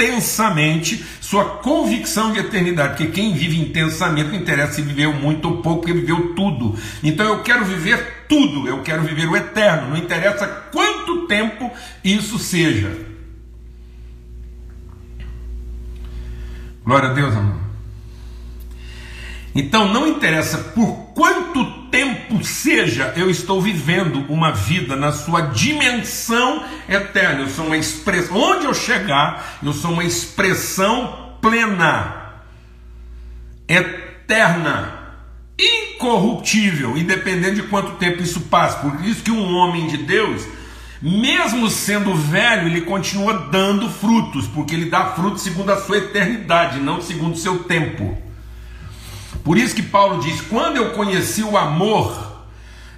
sua 1.22 1.46
convicção 1.46 2.34
de 2.34 2.40
eternidade, 2.40 2.98
porque 2.98 3.08
quem 3.12 3.34
vive 3.34 3.60
intensamente 3.60 4.30
não 4.30 4.36
interessa 4.36 4.74
se 4.74 4.82
viveu 4.82 5.14
muito 5.14 5.48
ou 5.48 5.62
pouco, 5.62 5.82
porque 5.82 5.94
viveu 5.94 6.36
tudo. 6.36 6.76
Então 7.04 7.26
eu 7.26 7.42
quero 7.42 7.64
viver 7.66 8.26
tudo, 8.28 8.68
eu 8.68 8.82
quero 8.82 9.04
viver 9.04 9.28
o 9.28 9.36
eterno, 9.36 9.90
não 9.90 9.98
interessa 9.98 10.46
quanto 10.48 11.28
tempo 11.28 11.72
isso 12.04 12.38
seja. 12.38 12.92
Glória 16.84 17.10
a 17.10 17.14
Deus, 17.14 17.36
amor. 17.36 17.71
Então 19.54 19.92
não 19.92 20.08
interessa 20.08 20.58
por 20.58 21.12
quanto 21.14 21.82
tempo 21.90 22.44
seja, 22.44 23.14
eu 23.18 23.30
estou 23.30 23.62
vivendo 23.62 24.26
uma 24.30 24.52
vida 24.52 24.96
na 24.96 25.12
sua 25.12 25.42
dimensão 25.42 26.64
eterna. 26.88 27.42
Eu 27.42 27.50
sou 27.50 27.66
uma 27.66 27.78
expressão, 27.78 28.38
onde 28.38 28.66
eu 28.66 28.74
chegar, 28.74 29.60
eu 29.62 29.74
sou 29.74 29.92
uma 29.92 30.06
expressão 30.06 31.36
plena, 31.42 32.34
eterna, 33.68 35.00
incorruptível, 35.60 36.98
independente 36.98 37.56
de 37.56 37.64
quanto 37.64 37.98
tempo 37.98 38.24
isso 38.24 38.42
passa. 38.42 38.80
Por 38.80 39.06
isso 39.06 39.22
que 39.22 39.32
um 39.32 39.54
homem 39.56 39.88
de 39.88 39.98
Deus, 39.98 40.44
mesmo 41.02 41.70
sendo 41.70 42.16
velho, 42.16 42.68
ele 42.68 42.82
continua 42.82 43.50
dando 43.52 43.90
frutos, 43.90 44.48
porque 44.48 44.74
ele 44.74 44.90
dá 44.90 45.08
frutos 45.08 45.44
segundo 45.44 45.72
a 45.72 45.82
sua 45.82 45.98
eternidade, 45.98 46.80
não 46.80 47.02
segundo 47.02 47.34
o 47.34 47.38
seu 47.38 47.64
tempo. 47.64 48.31
Por 49.44 49.58
isso 49.58 49.76
que 49.76 49.82
Paulo 49.82 50.22
diz: 50.22 50.42
quando 50.42 50.78
eu 50.78 50.92
conheci 50.92 51.44
o 51.44 51.58
amor, 51.58 52.46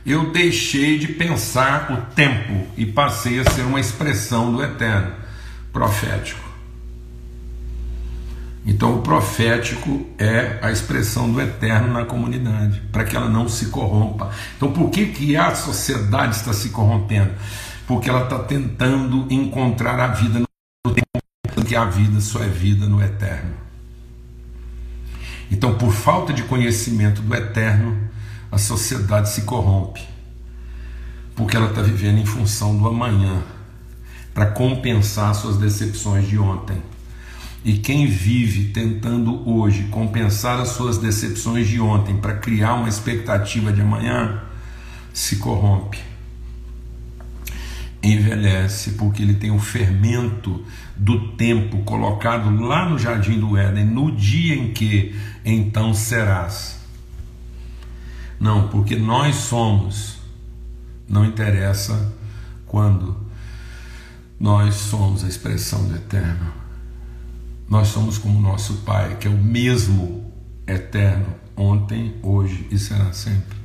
eu 0.06 0.32
deixei 0.32 1.00
de 1.00 1.08
pensar 1.08 1.92
o 1.92 2.14
tempo 2.14 2.68
e 2.76 2.86
passei 2.86 3.40
a 3.40 3.50
ser 3.50 3.62
uma 3.62 3.80
expressão 3.80 4.52
do 4.52 4.62
eterno, 4.62 5.14
profético. 5.72 6.44
Então, 8.66 8.98
o 8.98 9.02
profético 9.02 10.08
é 10.18 10.60
a 10.62 10.72
expressão 10.72 11.30
do 11.30 11.42
eterno 11.42 11.92
na 11.92 12.06
comunidade, 12.06 12.82
para 12.92 13.04
que 13.04 13.16
ela 13.16 13.30
não 13.30 13.50
se 13.50 13.68
corrompa. 13.68 14.32
Então, 14.56 14.72
por 14.72 14.90
que, 14.90 15.08
que 15.08 15.36
a 15.36 15.54
sociedade 15.54 16.38
está 16.38 16.54
se 16.54 16.70
corrompendo? 16.70 17.32
Porque 17.86 18.10
ela 18.10 18.24
está 18.24 18.40
tentando 18.40 19.28
encontrar 19.30 20.00
a 20.00 20.08
vida 20.08 20.40
no 20.40 20.94
tempo, 20.94 21.66
que 21.68 21.76
a 21.76 21.86
vida 21.86 22.22
só 22.22 22.42
é 22.42 22.48
vida 22.48 22.86
no 22.86 23.04
eterno. 23.04 23.63
Então, 25.54 25.76
por 25.76 25.94
falta 25.94 26.34
de 26.34 26.42
conhecimento 26.42 27.22
do 27.22 27.36
eterno, 27.36 27.96
a 28.52 28.58
sociedade 28.58 29.30
se 29.30 29.44
corrompe, 29.44 30.02
porque 31.36 31.56
ela 31.56 31.70
está 31.70 31.84
vivendo 31.84 32.18
em 32.18 32.26
função 32.26 32.76
do 32.76 32.88
amanhã, 32.88 33.44
para 34.34 34.48
compensar 34.48 35.36
suas 35.36 35.58
decepções 35.58 36.28
de 36.28 36.40
ontem. 36.40 36.82
E 37.64 37.74
quem 37.74 38.08
vive 38.08 38.74
tentando 38.74 39.48
hoje 39.48 39.84
compensar 39.92 40.60
as 40.60 40.70
suas 40.70 40.98
decepções 40.98 41.68
de 41.68 41.80
ontem 41.80 42.18
para 42.18 42.34
criar 42.34 42.74
uma 42.74 42.90
expectativa 42.90 43.72
de 43.72 43.80
amanhã, 43.80 44.42
se 45.14 45.36
corrompe 45.36 46.00
envelhece, 48.04 48.92
porque 48.92 49.24
ele 49.24 49.34
tem 49.34 49.50
o 49.50 49.60
fermento 49.60 50.62
do 50.96 51.30
tempo 51.30 51.80
colocado 51.84 52.54
lá 52.62 52.88
no 52.88 53.00
jardim 53.00 53.40
do 53.40 53.58
Éden, 53.58 53.86
no 53.86 54.12
dia 54.12 54.56
em 54.56 54.74
que 54.74 55.16
então 55.44 55.94
serás. 55.94 56.80
Não, 58.40 58.68
porque 58.68 58.96
nós 58.96 59.36
somos, 59.36 60.18
não 61.08 61.26
interessa 61.26 62.14
quando, 62.66 63.16
nós 64.40 64.76
somos 64.76 65.24
a 65.24 65.28
expressão 65.28 65.88
do 65.88 65.96
eterno. 65.96 66.52
Nós 67.70 67.88
somos 67.88 68.18
como 68.18 68.42
nosso 68.42 68.74
Pai, 68.86 69.16
que 69.16 69.28
é 69.28 69.32
o 69.32 69.38
mesmo 69.38 70.32
eterno, 70.68 71.28
ontem, 71.56 72.16
hoje 72.22 72.68
e 72.70 72.78
será 72.78 73.14
sempre. 73.14 73.58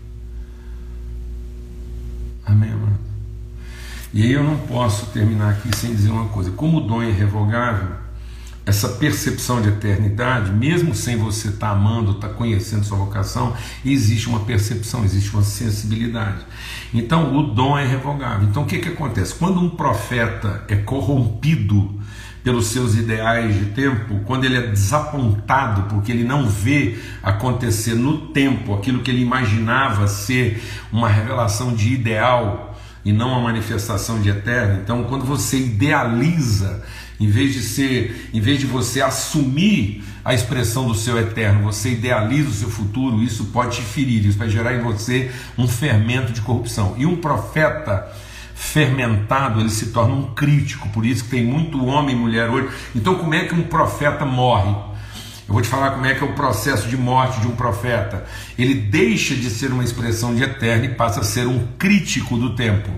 Amém, 2.46 2.70
amado? 2.70 2.98
E 4.12 4.22
aí 4.22 4.32
eu 4.32 4.42
não 4.42 4.56
posso 4.56 5.06
terminar 5.06 5.50
aqui 5.50 5.74
sem 5.76 5.94
dizer 5.94 6.10
uma 6.10 6.28
coisa: 6.28 6.50
como 6.52 6.80
dom 6.80 7.02
irrevogável, 7.02 7.96
essa 8.68 8.87
percepção 8.87 9.62
de 9.62 9.70
eternidade, 9.70 10.52
mesmo 10.52 10.94
sem 10.94 11.16
você 11.16 11.48
estar 11.48 11.68
tá 11.68 11.72
amando, 11.72 12.12
estar 12.12 12.28
tá 12.28 12.35
conhecendo 12.35 12.85
sua 12.85 12.98
vocação, 12.98 13.54
existe 13.83 14.29
uma 14.29 14.40
percepção, 14.40 15.02
existe 15.04 15.33
uma 15.33 15.42
sensibilidade. 15.42 16.44
Então 16.92 17.35
o 17.35 17.54
dom 17.54 17.79
é 17.79 17.87
irrevogável. 17.87 18.46
Então 18.46 18.64
o 18.64 18.66
que, 18.66 18.79
que 18.79 18.90
acontece? 18.90 19.35
Quando 19.35 19.58
um 19.58 19.71
profeta 19.71 20.64
é 20.69 20.77
corrompido 20.77 21.98
pelos 22.44 22.66
seus 22.66 22.94
ideais 22.94 23.58
de 23.58 23.66
tempo, 23.71 24.21
quando 24.27 24.44
ele 24.44 24.58
é 24.58 24.66
desapontado 24.66 25.85
porque 25.85 26.12
ele 26.12 26.25
não 26.25 26.46
vê 26.46 26.98
acontecer 27.23 27.94
no 27.94 28.29
tempo 28.29 28.75
aquilo 28.75 29.02
que 29.02 29.10
ele 29.10 29.23
imaginava 29.23 30.06
ser 30.06 30.62
uma 30.92 31.08
revelação 31.08 31.73
de 31.73 31.94
ideal 31.94 32.79
e 33.02 33.14
não 33.14 33.35
a 33.35 33.40
manifestação 33.40 34.21
de 34.21 34.29
eterno. 34.29 34.81
Então, 34.83 35.04
quando 35.04 35.25
você 35.25 35.56
idealiza 35.56 36.85
em 37.21 37.27
vez 37.27 37.52
de 37.52 37.62
ser, 37.62 38.31
em 38.33 38.40
vez 38.40 38.60
de 38.60 38.66
você 38.66 39.00
assumir 39.00 40.04
a 40.25 40.35
expressão 40.35 40.87
do 40.87 40.94
seu 40.94 41.19
eterno, 41.19 41.62
você 41.62 41.90
idealiza 41.90 42.48
o 42.48 42.52
seu 42.52 42.71
futuro, 42.71 43.23
isso 43.23 43.46
pode 43.46 43.77
te 43.77 43.83
ferir, 43.83 44.25
isso 44.25 44.38
vai 44.38 44.48
gerar 44.48 44.75
em 44.75 44.83
você 44.83 45.31
um 45.56 45.66
fermento 45.66 46.33
de 46.33 46.40
corrupção. 46.40 46.94
E 46.96 47.06
um 47.06 47.16
profeta 47.16 48.08
fermentado, 48.54 49.60
ele 49.60 49.71
se 49.71 49.87
torna 49.87 50.14
um 50.14 50.35
crítico, 50.35 50.88
por 50.90 51.06
isso 51.06 51.25
que 51.25 51.31
tem 51.31 51.44
muito 51.44 51.85
homem 51.87 52.14
e 52.14 52.19
mulher 52.19 52.50
hoje. 52.50 52.69
Então, 52.94 53.14
como 53.14 53.35
é 53.35 53.44
que 53.44 53.54
um 53.54 53.62
profeta 53.62 54.25
morre? 54.25 54.71
Eu 55.48 55.54
vou 55.54 55.62
te 55.62 55.69
falar 55.69 55.92
como 55.92 56.04
é 56.04 56.14
que 56.14 56.23
é 56.23 56.27
o 56.27 56.35
processo 56.35 56.88
de 56.88 56.96
morte 56.96 57.40
de 57.40 57.46
um 57.46 57.56
profeta. 57.56 58.27
Ele 58.58 58.75
deixa 58.75 59.35
de 59.35 59.48
ser 59.48 59.73
uma 59.73 59.83
expressão 59.83 60.35
de 60.35 60.42
eterno 60.42 60.85
e 60.85 60.88
passa 60.90 61.21
a 61.21 61.25
ser 61.25 61.46
um 61.46 61.69
crítico 61.79 62.37
do 62.37 62.54
tempo. 62.54 62.90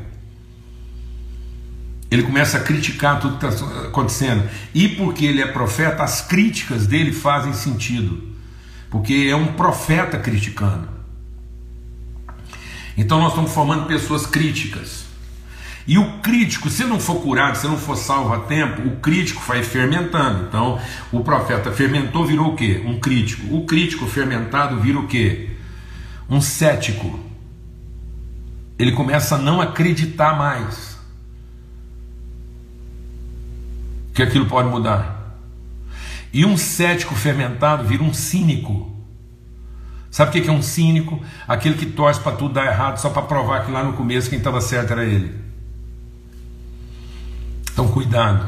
Ele 2.10 2.24
começa 2.24 2.58
a 2.58 2.60
criticar 2.60 3.20
tudo 3.20 3.38
que 3.38 3.46
está 3.46 3.82
acontecendo. 3.82 4.48
E 4.74 4.88
porque 4.88 5.24
ele 5.24 5.40
é 5.40 5.46
profeta, 5.46 6.02
as 6.02 6.20
críticas 6.20 6.86
dele 6.86 7.12
fazem 7.12 7.52
sentido. 7.52 8.20
Porque 8.90 9.28
é 9.30 9.36
um 9.36 9.52
profeta 9.52 10.18
criticando. 10.18 10.88
Então 12.96 13.18
nós 13.20 13.28
estamos 13.28 13.52
formando 13.52 13.86
pessoas 13.86 14.26
críticas. 14.26 15.04
E 15.86 15.98
o 15.98 16.18
crítico, 16.18 16.68
se 16.68 16.84
não 16.84 17.00
for 17.00 17.22
curado, 17.22 17.56
se 17.56 17.66
não 17.66 17.78
for 17.78 17.96
salvo 17.96 18.32
a 18.34 18.40
tempo, 18.40 18.82
o 18.86 18.96
crítico 18.96 19.42
vai 19.46 19.62
fermentando. 19.62 20.44
Então, 20.46 20.78
o 21.10 21.20
profeta 21.20 21.72
fermentou, 21.72 22.26
virou 22.26 22.52
o 22.52 22.56
quê? 22.56 22.82
Um 22.84 23.00
crítico. 23.00 23.54
O 23.54 23.64
crítico 23.64 24.06
fermentado 24.06 24.78
vira 24.80 24.98
o 24.98 25.06
quê? 25.06 25.50
Um 26.28 26.40
cético. 26.40 27.18
Ele 28.78 28.92
começa 28.92 29.36
a 29.36 29.38
não 29.38 29.60
acreditar 29.60 30.36
mais 30.36 30.89
que 34.14 34.22
aquilo 34.22 34.46
pode 34.46 34.68
mudar. 34.68 35.38
E 36.32 36.44
um 36.44 36.56
cético 36.56 37.14
fermentado 37.14 37.84
vira 37.84 38.02
um 38.02 38.14
cínico. 38.14 38.90
Sabe 40.10 40.30
o 40.38 40.42
que 40.42 40.48
é 40.48 40.52
um 40.52 40.62
cínico? 40.62 41.20
Aquele 41.46 41.76
que 41.76 41.86
torce 41.86 42.20
para 42.20 42.36
tudo 42.36 42.54
dar 42.54 42.66
errado 42.66 42.98
só 42.98 43.10
para 43.10 43.22
provar 43.22 43.64
que 43.64 43.70
lá 43.70 43.84
no 43.84 43.92
começo 43.92 44.28
quem 44.28 44.38
estava 44.38 44.60
certo 44.60 44.92
era 44.92 45.04
ele. 45.04 45.34
Então, 47.72 47.88
cuidado, 47.88 48.46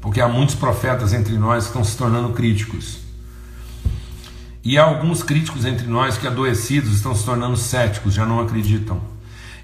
porque 0.00 0.20
há 0.20 0.28
muitos 0.28 0.54
profetas 0.54 1.12
entre 1.12 1.36
nós 1.36 1.64
que 1.64 1.70
estão 1.70 1.84
se 1.84 1.96
tornando 1.96 2.30
críticos. 2.30 2.98
E 4.64 4.76
há 4.76 4.82
alguns 4.82 5.22
críticos 5.22 5.64
entre 5.64 5.86
nós 5.86 6.18
que, 6.18 6.26
adoecidos, 6.26 6.92
estão 6.92 7.14
se 7.14 7.24
tornando 7.24 7.56
céticos, 7.56 8.14
já 8.14 8.26
não 8.26 8.40
acreditam. 8.40 9.00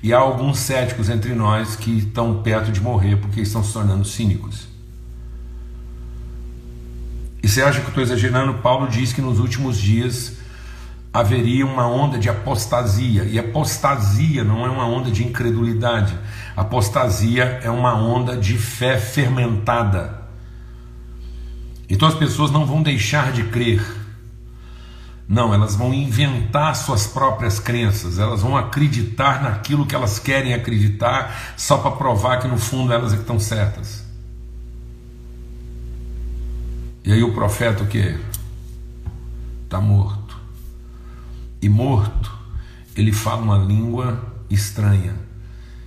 E 0.03 0.13
há 0.13 0.19
alguns 0.19 0.59
céticos 0.59 1.09
entre 1.09 1.35
nós 1.35 1.77
que 1.77 1.99
estão 1.99 2.43
perto 2.43 2.71
de 2.71 2.81
morrer 2.81 3.17
porque 3.17 3.41
estão 3.41 3.65
se 3.65 3.73
tornando 3.73 4.05
cínicos. 4.05 4.74
E 7.45 7.49
você 7.49 7.61
acha 7.61 7.79
que 7.79 7.85
eu 7.85 7.89
estou 7.91 8.03
exagerando? 8.03 8.55
Paulo 8.55 8.89
diz 8.89 9.13
que 9.13 9.21
nos 9.21 9.39
últimos 9.39 9.79
dias 9.79 10.33
haveria 11.13 11.67
uma 11.67 11.87
onda 11.87 12.19
de 12.19 12.31
apostasia, 12.31 13.25
e 13.25 13.39
apostasia 13.39 14.43
não 14.43 14.65
é 14.65 14.71
uma 14.71 14.87
onda 14.87 15.11
de 15.11 15.23
incredulidade, 15.23 16.19
apostasia 16.57 17.61
é 17.63 17.69
uma 17.69 17.95
onda 17.95 18.35
de 18.35 18.57
fé 18.57 18.97
fermentada. 18.97 20.23
Então 21.87 22.09
as 22.09 22.15
pessoas 22.15 22.51
não 22.51 22.65
vão 22.65 22.83
deixar 22.83 23.31
de 23.31 23.43
crer, 23.45 23.85
não, 25.29 25.53
elas 25.53 25.77
vão 25.77 25.93
inventar 25.93 26.75
suas 26.75 27.07
próprias 27.07 27.61
crenças, 27.61 28.19
elas 28.19 28.41
vão 28.41 28.57
acreditar 28.57 29.43
naquilo 29.43 29.85
que 29.85 29.95
elas 29.95 30.19
querem 30.19 30.55
acreditar, 30.55 31.53
só 31.59 31.77
para 31.77 31.91
provar 31.91 32.39
que 32.39 32.49
no 32.49 32.57
fundo 32.57 32.91
elas 32.91 33.13
é 33.13 33.17
que 33.17 33.21
estão 33.21 33.39
certas. 33.39 34.04
E 37.05 37.13
aí 37.13 37.23
o 37.23 37.35
profeta 37.35 37.85
o 37.85 37.87
que? 37.87 38.19
Está 39.65 39.81
morto 39.81 40.25
e 41.61 41.69
morto, 41.69 42.31
ele 42.95 43.11
fala 43.11 43.43
uma 43.43 43.59
língua 43.59 44.23
estranha, 44.51 45.15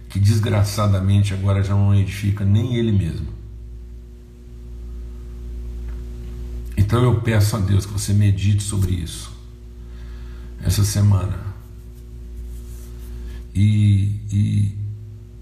que 0.09 0.19
desgraçadamente 0.19 1.33
agora 1.35 1.63
já 1.63 1.73
não 1.73 1.93
edifica 1.93 2.43
nem 2.43 2.75
ele 2.75 2.91
mesmo. 2.91 3.27
Então 6.75 7.03
eu 7.03 7.21
peço 7.21 7.55
a 7.55 7.59
Deus 7.59 7.85
que 7.85 7.93
você 7.93 8.13
medite 8.13 8.63
sobre 8.63 8.91
isso 8.91 9.31
essa 10.63 10.83
semana 10.83 11.37
e, 13.53 14.19
e, 14.31 14.77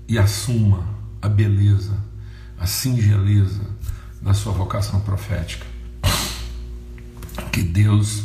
e 0.07 0.17
assuma 0.17 0.87
a 1.21 1.29
beleza, 1.29 1.97
a 2.57 2.65
singeleza 2.65 3.74
da 4.25 4.33
sua 4.33 4.51
vocação 4.51 4.99
profética. 5.01 5.65
Que 7.51 7.61
Deus 7.61 8.23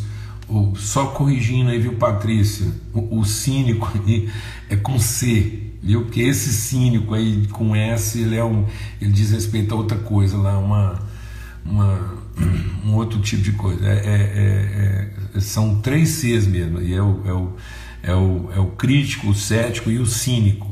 ou 0.50 0.74
só 0.74 1.06
corrigindo 1.06 1.70
aí, 1.70 1.78
viu, 1.78 1.94
Patrícia? 1.94 2.66
O, 2.92 3.20
o, 3.20 3.24
cínico 3.24 3.88
é 4.68 4.74
com 4.74 4.98
C, 4.98 5.74
viu? 5.80 6.02
Porque 6.02 6.22
esse 6.22 6.52
cínico 6.52 7.14
aí 7.14 7.46
com 7.46 7.76
S, 7.76 8.18
ele 8.18 8.34
é 8.34 8.44
um, 8.44 8.66
ele 9.00 9.12
diz 9.12 9.30
respeito 9.30 9.72
a 9.72 9.78
outra 9.78 9.96
coisa 9.96 10.36
lá, 10.36 10.58
uma, 10.58 10.98
uma 11.64 12.16
um 12.84 12.94
outro 12.96 13.20
tipo 13.20 13.42
de 13.42 13.52
coisa. 13.52 13.86
É, 13.86 13.92
é, 13.92 15.12
é, 15.34 15.36
é, 15.36 15.40
são 15.40 15.80
três 15.80 16.08
Cs 16.08 16.48
mesmo, 16.48 16.80
e 16.80 16.94
é 16.94 17.02
o, 17.02 17.22
é 17.24 17.32
o, 17.32 17.56
é 18.02 18.14
o, 18.14 18.50
é 18.56 18.58
o 18.58 18.66
crítico, 18.72 19.28
o 19.28 19.34
cético 19.34 19.88
e 19.88 20.00
o 20.00 20.06
cínico. 20.06 20.68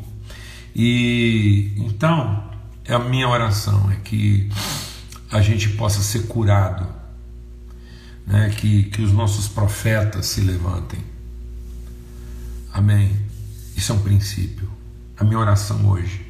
E 0.75 1.73
então, 1.77 2.51
a 2.89 2.99
minha 2.99 3.29
oração 3.29 3.93
é 3.93 3.97
que 4.03 4.51
a 5.31 5.41
gente 5.43 5.71
possa 5.71 6.01
ser 6.01 6.27
curado 6.27 6.87
né, 8.27 8.51
que, 8.51 8.85
que 8.85 9.03
os 9.03 9.13
nossos 9.13 9.49
profetas 9.49 10.27
se 10.27 10.41
levantem. 10.41 11.01
Amém. 12.73 13.17
Isso 13.77 13.93
é 13.93 13.95
um 13.95 14.03
princípio. 14.03 14.69
A 15.17 15.25
minha 15.25 15.39
oração 15.39 15.89
hoje. 15.89 16.27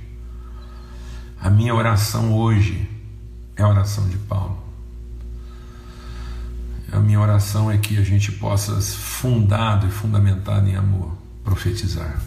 A 1.40 1.50
minha 1.50 1.74
oração 1.74 2.32
hoje 2.34 2.88
é 3.56 3.62
a 3.62 3.68
oração 3.68 4.08
de 4.08 4.16
Paulo. 4.16 4.58
A 6.90 6.98
minha 6.98 7.20
oração 7.20 7.70
é 7.70 7.76
que 7.76 7.98
a 7.98 8.02
gente 8.02 8.32
possa, 8.32 8.80
fundado 8.80 9.86
e 9.86 9.90
fundamentado 9.90 10.68
em 10.68 10.74
amor, 10.74 11.16
profetizar. 11.44 12.20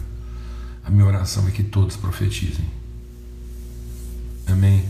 A 0.84 0.90
minha 0.90 1.04
oração 1.04 1.46
é 1.48 1.50
que 1.50 1.62
todos 1.62 1.96
profetizem. 1.96 2.64
Amém? 4.46 4.86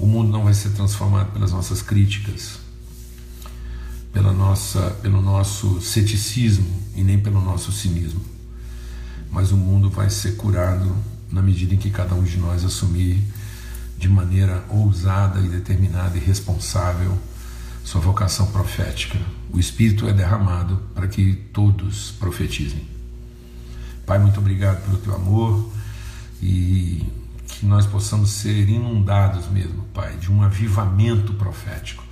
O 0.00 0.06
mundo 0.06 0.30
não 0.30 0.44
vai 0.44 0.54
ser 0.54 0.70
transformado 0.70 1.30
pelas 1.32 1.52
nossas 1.52 1.82
críticas, 1.82 2.58
pela 4.12 4.32
nossa, 4.32 4.80
pelo 5.02 5.20
nosso 5.20 5.80
ceticismo 5.82 6.66
e 6.96 7.02
nem 7.02 7.18
pelo 7.18 7.40
nosso 7.40 7.70
cinismo. 7.70 8.22
Mas 9.30 9.52
o 9.52 9.56
mundo 9.56 9.90
vai 9.90 10.08
ser 10.08 10.36
curado 10.36 10.96
na 11.30 11.42
medida 11.42 11.74
em 11.74 11.76
que 11.76 11.90
cada 11.90 12.14
um 12.14 12.22
de 12.22 12.38
nós 12.38 12.64
assumir 12.64 13.22
de 13.98 14.08
maneira 14.08 14.64
ousada 14.70 15.38
e 15.40 15.48
determinada 15.48 16.16
e 16.16 16.20
responsável 16.20 17.16
sua 17.84 18.00
vocação 18.00 18.46
profética. 18.46 19.18
O 19.52 19.60
Espírito 19.60 20.08
é 20.08 20.12
derramado 20.14 20.80
para 20.94 21.06
que 21.06 21.34
todos 21.52 22.12
profetizem. 22.12 22.88
Pai, 24.06 24.18
muito 24.18 24.40
obrigado 24.40 24.82
pelo 24.86 24.96
teu 24.96 25.14
amor 25.14 25.70
e 26.42 27.04
que 27.58 27.66
nós 27.66 27.86
possamos 27.86 28.30
ser 28.30 28.68
inundados 28.68 29.48
mesmo, 29.48 29.84
Pai, 29.94 30.16
de 30.16 30.30
um 30.30 30.42
avivamento 30.42 31.34
profético 31.34 32.10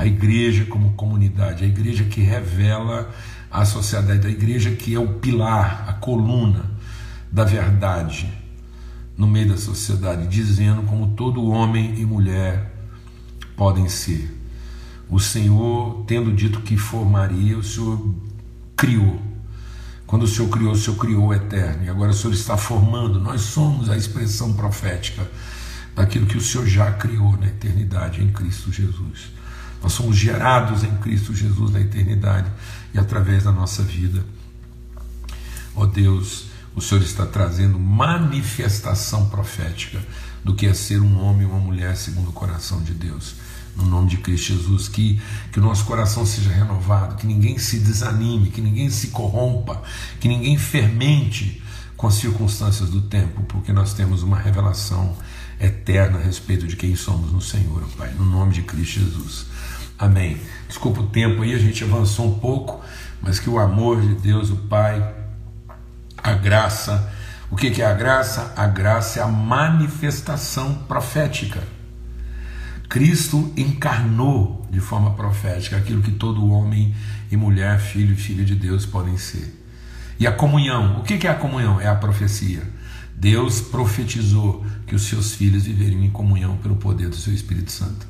a 0.00 0.06
igreja 0.06 0.64
como 0.64 0.92
comunidade, 0.92 1.62
a 1.62 1.66
igreja 1.66 2.04
que 2.04 2.22
revela 2.22 3.10
a 3.50 3.66
sociedade, 3.66 4.26
a 4.26 4.30
igreja 4.30 4.70
que 4.70 4.94
é 4.94 4.98
o 4.98 5.18
pilar, 5.18 5.84
a 5.88 5.92
coluna 5.92 6.70
da 7.30 7.44
verdade 7.44 8.32
no 9.14 9.26
meio 9.26 9.50
da 9.50 9.58
sociedade, 9.58 10.26
dizendo 10.26 10.84
como 10.84 11.08
todo 11.08 11.44
homem 11.44 12.00
e 12.00 12.06
mulher 12.06 12.74
podem 13.56 13.90
ser. 13.90 14.34
O 15.10 15.20
Senhor, 15.20 16.04
tendo 16.06 16.32
dito 16.32 16.62
que 16.62 16.78
formaria, 16.78 17.58
o 17.58 17.62
Senhor 17.62 18.14
criou. 18.74 19.20
Quando 20.10 20.24
o 20.24 20.26
Senhor 20.26 20.48
criou, 20.48 20.72
o 20.72 20.76
Senhor 20.76 20.96
criou 20.96 21.28
o 21.28 21.32
eterno. 21.32 21.84
E 21.84 21.88
agora 21.88 22.10
o 22.10 22.14
Senhor 22.14 22.32
está 22.34 22.56
formando. 22.56 23.20
Nós 23.20 23.42
somos 23.42 23.88
a 23.88 23.96
expressão 23.96 24.52
profética 24.54 25.24
daquilo 25.94 26.26
que 26.26 26.36
o 26.36 26.40
Senhor 26.40 26.66
já 26.66 26.90
criou 26.90 27.36
na 27.36 27.46
eternidade 27.46 28.20
em 28.20 28.32
Cristo 28.32 28.72
Jesus. 28.72 29.30
Nós 29.80 29.92
somos 29.92 30.16
gerados 30.16 30.82
em 30.82 30.96
Cristo 30.96 31.32
Jesus 31.32 31.70
na 31.70 31.80
eternidade 31.80 32.50
e 32.92 32.98
através 32.98 33.44
da 33.44 33.52
nossa 33.52 33.84
vida. 33.84 34.24
Ó 35.76 35.82
oh 35.82 35.86
Deus, 35.86 36.46
o 36.74 36.80
Senhor 36.80 37.04
está 37.04 37.24
trazendo 37.24 37.78
manifestação 37.78 39.28
profética 39.28 40.00
do 40.42 40.56
que 40.56 40.66
é 40.66 40.74
ser 40.74 41.00
um 41.00 41.22
homem 41.22 41.46
ou 41.46 41.52
uma 41.52 41.60
mulher 41.60 41.96
segundo 41.96 42.30
o 42.30 42.32
coração 42.32 42.82
de 42.82 42.94
Deus. 42.94 43.36
No 43.76 43.84
nome 43.84 44.08
de 44.08 44.16
Cristo 44.18 44.54
Jesus, 44.54 44.88
que, 44.88 45.20
que 45.52 45.58
o 45.58 45.62
nosso 45.62 45.84
coração 45.84 46.26
seja 46.26 46.50
renovado, 46.50 47.16
que 47.16 47.26
ninguém 47.26 47.58
se 47.58 47.78
desanime, 47.78 48.50
que 48.50 48.60
ninguém 48.60 48.90
se 48.90 49.08
corrompa, 49.08 49.82
que 50.18 50.28
ninguém 50.28 50.58
fermente 50.58 51.62
com 51.96 52.06
as 52.06 52.14
circunstâncias 52.14 52.88
do 52.88 53.02
tempo, 53.02 53.42
porque 53.42 53.72
nós 53.72 53.92
temos 53.94 54.22
uma 54.22 54.38
revelação 54.38 55.14
eterna 55.60 56.18
a 56.18 56.22
respeito 56.22 56.66
de 56.66 56.74
quem 56.74 56.96
somos 56.96 57.30
no 57.30 57.40
Senhor, 57.40 57.82
Pai, 57.96 58.10
no 58.18 58.24
nome 58.24 58.52
de 58.54 58.62
Cristo 58.62 59.00
Jesus. 59.00 59.46
Amém. 59.98 60.40
Desculpa 60.66 61.00
o 61.00 61.06
tempo 61.08 61.42
aí, 61.42 61.54
a 61.54 61.58
gente 61.58 61.84
avançou 61.84 62.26
um 62.26 62.38
pouco, 62.38 62.82
mas 63.20 63.38
que 63.38 63.50
o 63.50 63.58
amor 63.58 64.00
de 64.00 64.14
Deus, 64.14 64.48
o 64.48 64.56
Pai, 64.56 65.14
a 66.16 66.32
graça, 66.32 67.12
o 67.50 67.56
que 67.56 67.82
é 67.82 67.84
a 67.84 67.92
graça? 67.92 68.54
A 68.56 68.66
graça 68.66 69.20
é 69.20 69.22
a 69.22 69.28
manifestação 69.28 70.74
profética. 70.88 71.62
Cristo 72.90 73.52
encarnou 73.56 74.66
de 74.68 74.80
forma 74.80 75.12
profética 75.12 75.76
aquilo 75.76 76.02
que 76.02 76.10
todo 76.10 76.50
homem 76.50 76.92
e 77.30 77.36
mulher, 77.36 77.78
filho 77.78 78.14
e 78.14 78.16
filha 78.16 78.44
de 78.44 78.56
Deus 78.56 78.84
podem 78.84 79.16
ser. 79.16 79.56
E 80.18 80.26
a 80.26 80.32
comunhão, 80.32 80.98
o 80.98 81.04
que 81.04 81.24
é 81.24 81.30
a 81.30 81.36
comunhão? 81.36 81.80
É 81.80 81.86
a 81.86 81.94
profecia. 81.94 82.68
Deus 83.14 83.60
profetizou 83.60 84.66
que 84.88 84.96
os 84.96 85.02
seus 85.02 85.36
filhos 85.36 85.66
viveriam 85.66 86.02
em 86.02 86.10
comunhão 86.10 86.56
pelo 86.56 86.74
poder 86.74 87.08
do 87.08 87.14
seu 87.14 87.32
Espírito 87.32 87.70
Santo. 87.70 88.08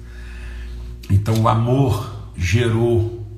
Então 1.11 1.35
o 1.35 1.47
amor 1.47 2.33
gerou 2.35 3.29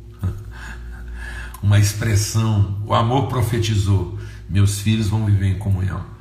uma 1.60 1.80
expressão, 1.80 2.80
o 2.86 2.94
amor 2.94 3.26
profetizou: 3.26 4.16
meus 4.48 4.78
filhos 4.78 5.08
vão 5.08 5.26
viver 5.26 5.48
em 5.48 5.58
comunhão. 5.58 6.11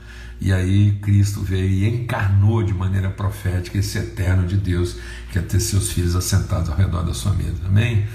E 0.42 0.52
aí 0.52 0.94
Cristo 0.94 1.42
veio 1.42 1.70
e 1.70 1.88
encarnou 1.88 2.64
de 2.64 2.74
maneira 2.74 3.12
profética 3.12 3.78
esse 3.78 4.00
eterno 4.00 4.48
de 4.48 4.58
Deus, 4.58 4.96
que 5.32 5.38
é 5.38 5.42
ter 5.42 5.60
seus 5.60 5.92
filhos 5.92 6.16
assentados 6.16 6.68
ao 6.68 6.76
redor 6.76 7.04
da 7.04 7.14
sua 7.14 7.32
mesa. 7.34 7.60
Amém? 7.68 8.08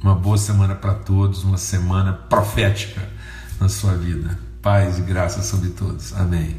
Uma 0.00 0.14
boa 0.14 0.38
semana 0.38 0.76
para 0.76 0.94
todos, 0.94 1.42
uma 1.42 1.58
semana 1.58 2.12
profética 2.12 3.02
na 3.60 3.68
sua 3.68 3.94
vida. 3.96 4.38
Paz 4.62 4.98
e 4.98 5.02
graça 5.02 5.42
sobre 5.42 5.70
todos. 5.70 6.12
Amém. 6.12 6.56